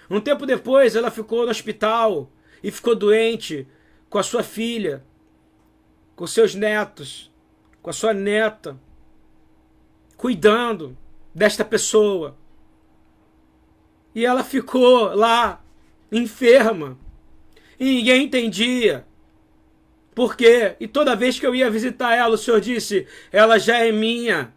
Um 0.09 0.19
tempo 0.19 0.45
depois, 0.45 0.95
ela 0.95 1.09
ficou 1.09 1.45
no 1.45 1.51
hospital, 1.51 2.31
e 2.61 2.71
ficou 2.71 2.95
doente 2.95 3.67
com 4.09 4.17
a 4.17 4.23
sua 4.23 4.43
filha, 4.43 5.03
com 6.15 6.27
seus 6.27 6.53
netos, 6.55 7.31
com 7.81 7.89
a 7.89 7.93
sua 7.93 8.13
neta, 8.13 8.79
cuidando 10.15 10.97
desta 11.33 11.65
pessoa. 11.65 12.37
E 14.13 14.25
ela 14.25 14.43
ficou 14.43 15.13
lá, 15.15 15.62
enferma. 16.17 16.97
E 17.79 17.85
ninguém 17.85 18.23
entendia. 18.23 19.05
Por 20.13 20.35
quê? 20.35 20.75
E 20.79 20.87
toda 20.87 21.15
vez 21.15 21.39
que 21.39 21.45
eu 21.45 21.55
ia 21.55 21.69
visitar 21.69 22.15
ela, 22.15 22.35
o 22.35 22.37
Senhor 22.37 22.61
disse: 22.61 23.07
ela 23.31 23.57
já 23.57 23.79
é 23.79 23.91
minha. 23.91 24.53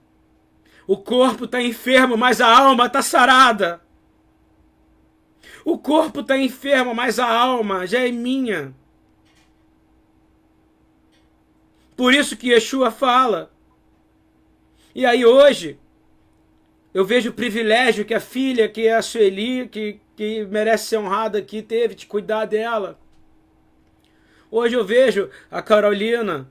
O 0.87 0.97
corpo 0.97 1.47
está 1.47 1.61
enfermo, 1.61 2.17
mas 2.17 2.41
a 2.41 2.47
alma 2.47 2.87
está 2.87 3.03
sarada. 3.03 3.81
O 5.65 5.77
corpo 5.77 6.21
está 6.21 6.39
enfermo, 6.39 6.95
mas 6.95 7.19
a 7.19 7.29
alma 7.29 7.87
já 7.87 8.07
é 8.07 8.13
minha. 8.13 8.73
Por 11.97 12.15
isso 12.15 12.37
que 12.37 12.51
Yeshua 12.51 12.91
fala. 12.91 13.51
E 14.95 15.05
aí 15.05 15.25
hoje, 15.25 15.79
eu 16.95 17.05
vejo 17.05 17.31
o 17.31 17.35
privilégio 17.35 18.05
que 18.05 18.15
a 18.15 18.21
filha, 18.21 18.69
que 18.69 18.87
é 18.87 18.95
a 18.95 19.03
Sueli, 19.03 19.69
que, 19.69 20.01
que 20.17 20.45
merece 20.47 20.87
ser 20.87 20.97
honrada 20.97 21.39
aqui, 21.39 21.61
teve 21.63 21.95
de 21.95 22.07
cuidar 22.07 22.47
dela. 22.47 22.99
Hoje 24.51 24.75
eu 24.75 24.85
vejo 24.85 25.29
a 25.51 25.61
Carolina, 25.61 26.49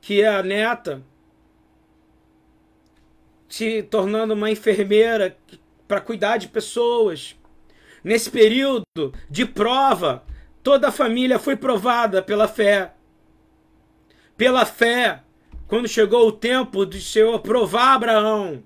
que 0.00 0.20
é 0.22 0.28
a 0.28 0.42
neta, 0.42 1.02
se 3.48 3.82
tornando 3.84 4.34
uma 4.34 4.50
enfermeira 4.50 5.36
para 5.86 6.00
cuidar 6.00 6.36
de 6.38 6.48
pessoas. 6.48 7.36
Nesse 8.02 8.28
período 8.28 8.84
de 9.30 9.46
prova, 9.46 10.24
toda 10.62 10.88
a 10.88 10.92
família 10.92 11.38
foi 11.38 11.54
provada 11.54 12.20
pela 12.20 12.48
fé. 12.48 12.92
Pela 14.36 14.66
fé, 14.66 15.22
quando 15.68 15.88
chegou 15.88 16.26
o 16.26 16.32
tempo 16.32 16.84
do 16.84 17.00
Senhor 17.00 17.38
provar 17.40 17.94
Abraão. 17.94 18.62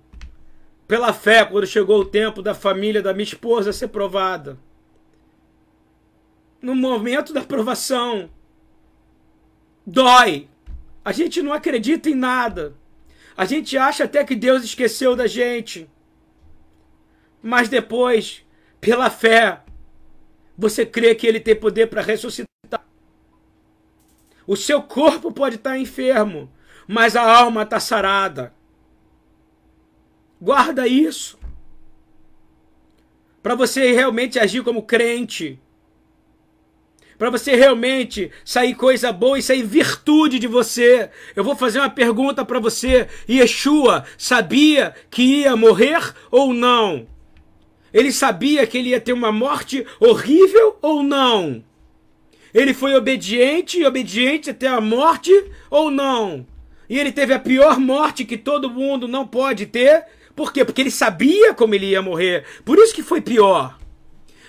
Pela 0.91 1.13
fé, 1.13 1.45
quando 1.45 1.69
chegou 1.69 2.01
o 2.01 2.05
tempo 2.05 2.43
da 2.43 2.53
família 2.53 3.01
da 3.01 3.15
minha 3.15 3.23
esposa 3.23 3.73
ser 3.73 3.87
provada. 3.87 4.59
No 6.61 6.75
momento 6.75 7.33
da 7.33 7.43
provação, 7.43 8.29
dói. 9.87 10.49
A 11.05 11.13
gente 11.13 11.41
não 11.43 11.53
acredita 11.53 12.11
em 12.11 12.17
nada. 12.17 12.75
A 13.37 13.45
gente 13.45 13.79
acha 13.79 14.03
até 14.03 14.25
que 14.25 14.35
Deus 14.35 14.65
esqueceu 14.65 15.15
da 15.15 15.29
gente. 15.29 15.89
Mas 17.41 17.69
depois 17.69 18.45
pela 18.81 19.09
fé, 19.09 19.61
você 20.59 20.85
crê 20.85 21.15
que 21.15 21.25
ele 21.25 21.39
tem 21.39 21.55
poder 21.55 21.87
para 21.87 22.03
ressuscitar. 22.03 22.85
O 24.45 24.57
seu 24.57 24.83
corpo 24.83 25.31
pode 25.31 25.55
estar 25.55 25.79
enfermo, 25.79 26.51
mas 26.89 27.15
a 27.15 27.23
alma 27.23 27.63
está 27.63 27.79
sarada. 27.79 28.53
Guarda 30.41 30.87
isso. 30.87 31.39
para 33.43 33.55
você 33.55 33.93
realmente 33.93 34.39
agir 34.39 34.63
como 34.63 34.83
crente, 34.83 35.59
para 37.19 37.31
você 37.31 37.55
realmente 37.55 38.31
sair 38.45 38.75
coisa 38.75 39.13
boa 39.13 39.39
e 39.39 39.43
sair 39.43 39.63
virtude 39.63 40.39
de 40.39 40.47
você. 40.47 41.11
Eu 41.37 41.45
vou 41.45 41.55
fazer 41.55 41.79
uma 41.79 41.91
pergunta 41.91 42.45
para 42.47 42.59
você. 42.59 43.09
Yeshua 43.29 44.05
sabia 44.17 44.95
que 45.11 45.23
ia 45.23 45.55
morrer 45.55 46.15
ou 46.31 46.55
não? 46.55 47.07
Ele 47.93 48.11
sabia 48.11 48.67
que 48.67 48.79
ele 48.79 48.91
ia 48.91 49.01
ter 49.01 49.13
uma 49.13 49.31
morte 49.31 49.87
horrível 49.99 50.79
ou 50.81 51.03
não? 51.03 51.63
Ele 52.55 52.73
foi 52.73 52.95
obediente 52.95 53.81
e 53.81 53.85
obediente 53.85 54.49
até 54.49 54.69
a 54.69 54.81
morte 54.81 55.31
ou 55.71 55.91
não? 55.91 56.47
E 56.89 56.99
ele 56.99 57.13
teve 57.13 57.35
a 57.35 57.39
pior 57.39 57.79
morte 57.79 58.25
que 58.25 58.39
todo 58.39 58.71
mundo 58.71 59.07
não 59.07 59.27
pode 59.27 59.67
ter. 59.67 60.07
Por 60.41 60.55
quê? 60.55 60.65
Porque 60.65 60.81
ele 60.81 60.91
sabia 60.91 61.53
como 61.53 61.75
ele 61.75 61.91
ia 61.91 62.01
morrer. 62.01 62.47
Por 62.65 62.79
isso 62.79 62.95
que 62.95 63.03
foi 63.03 63.21
pior. 63.21 63.79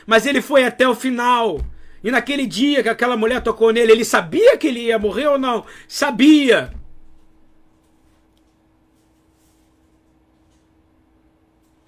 Mas 0.08 0.26
ele 0.26 0.42
foi 0.42 0.64
até 0.64 0.88
o 0.88 0.96
final. 0.96 1.60
E 2.02 2.10
naquele 2.10 2.48
dia 2.48 2.82
que 2.82 2.88
aquela 2.88 3.18
mulher 3.18 3.44
tocou 3.44 3.74
nele, 3.74 3.92
ele 3.92 4.06
sabia 4.06 4.58
que 4.58 4.68
ele 4.68 4.84
ia 4.84 4.98
morrer 4.98 5.28
ou 5.28 5.38
não? 5.38 5.66
Sabia. 5.89 6.74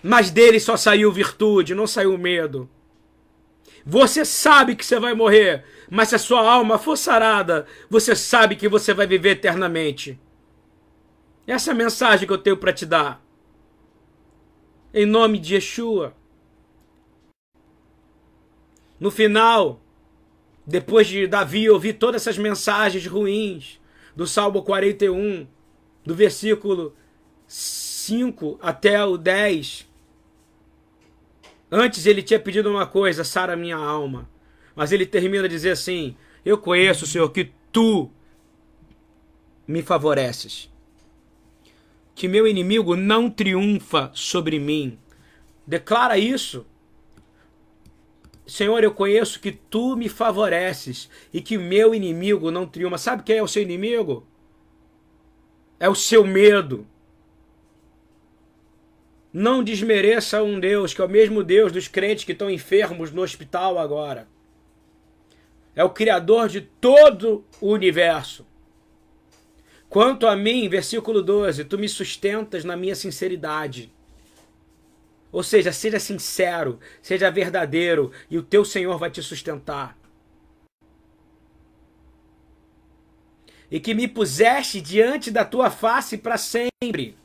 Mas 0.04 0.30
dele 0.30 0.60
só 0.60 0.76
saiu 0.76 1.10
virtude, 1.10 1.74
não 1.74 1.88
saiu 1.88 2.18
medo. 2.18 2.70
Você 3.86 4.26
sabe 4.26 4.76
que 4.76 4.86
você 4.86 4.99
vai 4.99 5.14
morrer, 5.14 5.64
mas 5.89 6.10
se 6.10 6.16
a 6.16 6.20
sua 6.20 6.41
alma 6.41 6.78
for 6.78 6.97
sarada, 6.97 7.66
você 7.89 8.18
sabe 8.18 8.58
que 8.58 8.68
você 8.68 8.93
vai 8.93 9.08
viver 9.08 9.30
eternamente. 9.30 10.20
Essa 11.47 11.72
é 11.72 11.74
a 11.74 11.78
mensagem 11.78 12.28
que 12.28 12.34
eu 12.34 12.38
tenho 12.38 12.58
para 12.58 12.74
te 12.74 12.86
dar. 12.86 13.22
Em 14.93 15.05
nome 15.05 15.39
de 15.39 15.55
Yeshua. 15.55 16.13
No 18.99 19.09
final, 19.09 19.81
depois 20.65 21.07
de 21.07 21.27
Davi 21.27 21.69
ouvir 21.69 21.93
todas 21.93 22.21
essas 22.21 22.37
mensagens 22.37 23.05
ruins 23.05 23.79
do 24.15 24.27
Salmo 24.27 24.61
41, 24.61 25.47
do 26.05 26.13
versículo 26.13 26.95
5 27.47 28.59
até 28.61 29.03
o 29.03 29.17
10, 29.17 29.87
Antes 31.75 32.05
ele 32.05 32.21
tinha 32.21 32.39
pedido 32.39 32.69
uma 32.69 32.85
coisa, 32.85 33.23
sara 33.23 33.55
minha 33.55 33.75
alma. 33.75 34.29
Mas 34.75 34.91
ele 34.91 35.07
termina 35.07 35.45
a 35.45 35.49
dizer 35.49 35.71
assim: 35.71 36.15
Eu 36.45 36.55
conheço, 36.55 37.07
Senhor, 37.07 37.27
que 37.31 37.51
tu 37.71 38.11
me 39.67 39.81
favoreces. 39.81 40.69
Que 42.16 42.28
meu 42.28 42.47
inimigo 42.47 42.95
não 42.95 43.30
triunfa 43.30 44.11
sobre 44.14 44.59
mim. 44.59 44.97
Declara 45.66 46.18
isso. 46.18 46.66
Senhor, 48.45 48.84
eu 48.84 48.93
conheço 48.93 49.39
que 49.39 49.51
tu 49.51 49.95
me 49.95 50.09
favoreces 50.09 51.09
e 51.34 51.41
que 51.41 51.57
meu 51.57 51.95
inimigo 51.95 52.51
não 52.51 52.68
triunfa. 52.68 52.97
Sabe 52.97 53.24
quem 53.24 53.38
é 53.38 53.43
o 53.43 53.47
seu 53.47 53.64
inimigo? 53.64 54.28
É 55.80 55.89
o 55.89 55.95
seu 55.95 56.26
medo. 56.26 56.86
Não 59.32 59.64
desmereça 59.64 60.43
um 60.43 60.59
Deus 60.59 60.93
que 60.93 61.01
é 61.01 61.05
o 61.05 61.09
mesmo 61.09 61.43
Deus 61.43 61.72
dos 61.72 61.88
crentes 61.88 62.24
que 62.24 62.34
estão 62.34 62.49
enfermos 62.49 63.11
no 63.11 63.24
hospital 63.24 63.80
agora. 63.80 64.28
É 65.76 65.84
o 65.84 65.89
Criador 65.89 66.47
de 66.49 66.61
todo 66.61 67.43
o 67.59 67.70
universo. 67.70 68.45
Quanto 69.93 70.25
a 70.25 70.35
mim, 70.35 70.67
versículo 70.67 71.21
12, 71.21 71.65
tu 71.65 71.77
me 71.77 71.87
sustentas 71.87 72.65
na 72.65 72.75
minha 72.75 72.95
sinceridade. 72.95 73.93
Ou 75.31 75.43
seja, 75.43 75.71
seja 75.71 75.99
sincero, 75.99 76.79
seja 76.99 77.29
verdadeiro, 77.29 78.11
e 78.27 78.35
o 78.35 78.41
teu 78.41 78.65
Senhor 78.65 78.97
vai 78.97 79.11
te 79.11 79.21
sustentar. 79.21 79.95
E 83.69 83.79
que 83.79 83.93
me 83.93 84.07
puseste 84.07 84.81
diante 84.81 85.29
da 85.29 85.45
tua 85.45 85.69
face 85.69 86.17
para 86.17 86.39
sempre. 86.39 87.15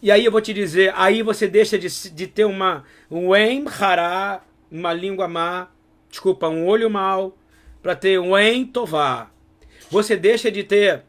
E 0.00 0.08
aí 0.08 0.24
eu 0.24 0.30
vou 0.30 0.40
te 0.40 0.54
dizer, 0.54 0.92
aí 0.94 1.20
você 1.20 1.48
deixa 1.48 1.76
de, 1.76 1.88
de 2.10 2.28
ter 2.28 2.44
uma 2.44 2.84
um 3.10 3.34
em 3.34 3.64
hará, 3.66 4.44
uma 4.70 4.92
língua 4.92 5.26
má, 5.26 5.66
desculpa, 6.08 6.48
um 6.48 6.64
olho 6.64 6.88
mau, 6.88 7.36
para 7.82 7.96
ter 7.96 8.20
um 8.20 8.38
em 8.38 8.64
tová. 8.64 9.32
Você 9.92 10.16
deixa 10.16 10.50
de 10.50 10.64
ter 10.64 11.02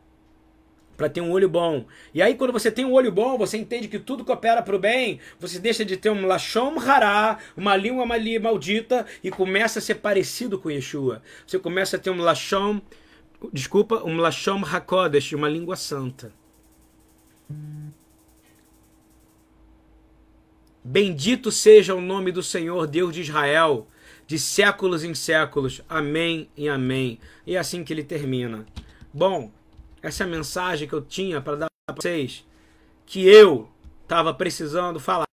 para 0.98 1.08
ter 1.08 1.22
um 1.22 1.32
olho 1.32 1.48
bom. 1.48 1.86
E 2.14 2.22
aí 2.22 2.36
quando 2.36 2.52
você 2.52 2.70
tem 2.70 2.84
um 2.84 2.92
olho 2.92 3.14
bom, 3.14 3.38
você 3.38 3.58
entende 3.58 3.88
que 3.88 3.98
tudo 3.98 4.26
coopera 4.26 4.62
para 4.62 4.76
o 4.76 4.80
bem, 4.80 5.22
você 5.40 5.58
deixa 5.58 5.86
de 5.86 5.96
ter 5.96 6.10
um 6.10 6.28
lashon 6.28 6.78
hará, 6.78 7.38
uma 7.56 7.78
língua 7.78 8.06
maldita 8.06 9.06
e 9.24 9.32
começa 9.32 9.80
a 9.80 9.82
ser 9.82 9.96
parecido 9.96 10.60
com 10.60 10.70
Yeshua. 10.70 11.22
Você 11.48 11.58
começa 11.58 11.96
a 11.96 12.00
ter 12.00 12.10
um 12.10 12.18
lashon, 12.18 12.82
desculpa, 13.54 14.04
um 14.04 14.18
lashon 14.18 14.62
hakodesh, 14.66 15.32
uma 15.32 15.48
língua 15.48 15.78
santa. 15.78 16.34
Bendito 20.84 21.50
seja 21.54 21.96
o 21.96 22.02
nome 22.02 22.34
do 22.34 22.44
Senhor, 22.44 22.86
Deus 22.86 23.14
de 23.14 23.22
Israel, 23.22 23.88
de 24.26 24.40
séculos 24.40 25.04
em 25.04 25.14
séculos. 25.14 25.82
Amém 25.88 26.50
e 26.56 26.68
amém. 26.68 27.20
E 27.46 27.56
é 27.56 27.60
assim 27.60 27.84
que 27.84 27.94
ele 27.94 28.04
termina. 28.04 28.66
Bom, 29.14 29.52
essa 30.02 30.24
é 30.24 30.28
a 30.28 30.30
mensagem 30.30 30.88
que 30.88 30.94
eu 30.94 31.02
tinha 31.02 31.42
para 31.42 31.56
dar 31.56 31.68
para 31.86 31.96
vocês, 31.96 32.46
que 33.06 33.28
eu 33.28 33.70
estava 34.04 34.34
precisando 34.34 35.00
falar 35.00 35.28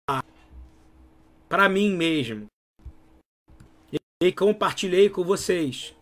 para 1.49 1.69
mim 1.69 1.95
mesmo. 1.95 2.47
E 4.23 4.33
compartilhei 4.33 5.09
com 5.09 5.25
vocês. 5.25 5.95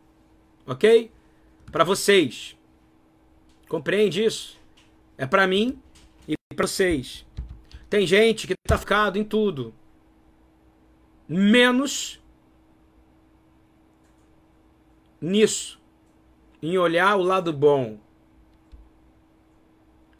Ok? 0.66 1.10
Para 1.70 1.84
vocês. 1.84 2.56
Compreende 3.68 4.24
isso? 4.24 4.58
É 5.16 5.26
para 5.26 5.46
mim 5.46 5.80
e 6.26 6.34
para 6.54 6.66
vocês. 6.66 7.24
Tem 7.88 8.06
gente 8.06 8.46
que 8.46 8.54
está 8.54 8.76
ficado 8.76 9.18
em 9.18 9.24
tudo. 9.24 9.74
Menos 11.28 12.20
nisso. 15.20 15.80
Em 16.62 16.76
olhar 16.76 17.16
o 17.16 17.22
lado 17.22 17.52
bom. 17.52 17.98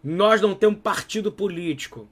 Nós 0.02 0.40
não 0.40 0.54
temos 0.54 0.80
partido 0.80 1.32
político. 1.32 2.08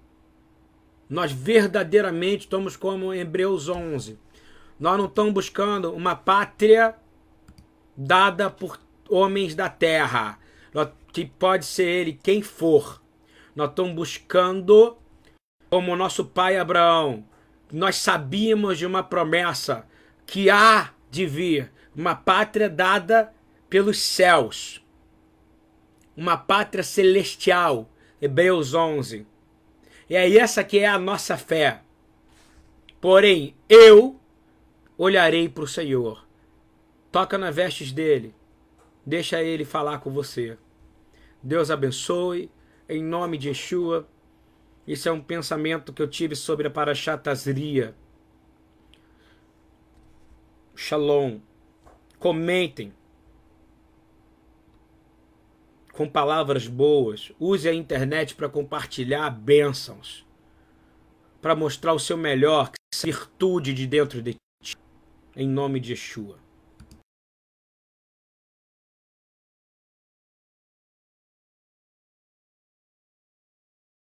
Nós 1.08 1.30
verdadeiramente 1.30 2.40
estamos 2.40 2.76
como 2.76 3.14
Hebreus 3.14 3.68
11. 3.68 4.18
Nós 4.78 4.98
não 4.98 5.06
estamos 5.06 5.32
buscando 5.32 5.92
uma 5.92 6.16
pátria 6.16 6.96
dada 7.96 8.50
por 8.50 8.78
homens 9.08 9.54
da 9.54 9.68
terra. 9.68 10.38
Que 11.12 11.24
pode 11.24 11.64
ser 11.64 11.86
ele 11.86 12.12
quem 12.12 12.42
for. 12.42 13.00
Nós 13.54 13.70
estamos 13.70 13.94
buscando 13.94 14.98
como 15.68 15.96
nosso 15.96 16.24
pai 16.24 16.56
Abraão, 16.56 17.24
nós 17.72 17.96
sabíamos 17.96 18.78
de 18.78 18.86
uma 18.86 19.02
promessa 19.02 19.84
que 20.24 20.48
há 20.48 20.90
de 21.10 21.26
vir 21.26 21.72
uma 21.96 22.14
pátria 22.14 22.68
dada 22.68 23.32
pelos 23.70 23.98
céus, 23.98 24.84
uma 26.14 26.36
pátria 26.36 26.84
celestial, 26.84 27.88
Hebreus 28.20 28.74
11. 28.74 29.26
E 30.08 30.14
é 30.14 30.36
essa 30.36 30.62
que 30.62 30.78
é 30.78 30.86
a 30.86 30.98
nossa 30.98 31.36
fé. 31.36 31.80
Porém, 33.00 33.56
eu 33.68 34.20
olharei 34.96 35.48
para 35.48 35.64
o 35.64 35.68
Senhor. 35.68 36.26
Toca 37.10 37.38
nas 37.38 37.54
vestes 37.54 37.92
dele. 37.92 38.34
Deixa 39.04 39.42
ele 39.42 39.64
falar 39.64 39.98
com 39.98 40.10
você. 40.10 40.56
Deus 41.42 41.70
abençoe. 41.70 42.50
Em 42.88 43.02
nome 43.02 43.36
de 43.36 43.48
Yeshua. 43.48 44.06
Isso 44.86 45.08
é 45.08 45.12
um 45.12 45.20
pensamento 45.20 45.92
que 45.92 46.00
eu 46.00 46.08
tive 46.08 46.36
sobre 46.36 46.68
a 46.68 46.70
Parashat. 46.70 47.22
Shalom. 50.74 51.40
Comentem. 52.26 52.92
Com 55.92 56.08
palavras 56.08 56.66
boas. 56.66 57.30
Use 57.38 57.68
a 57.68 57.72
internet 57.72 58.34
para 58.34 58.48
compartilhar 58.48 59.30
bênçãos. 59.30 60.26
Para 61.40 61.54
mostrar 61.54 61.92
o 61.92 62.00
seu 62.00 62.16
melhor, 62.16 62.72
virtude 63.04 63.72
de 63.72 63.86
dentro 63.86 64.20
de 64.20 64.34
ti. 64.60 64.76
Em 65.36 65.46
nome 65.46 65.78
de 65.78 65.92
Yeshua. 65.92 66.36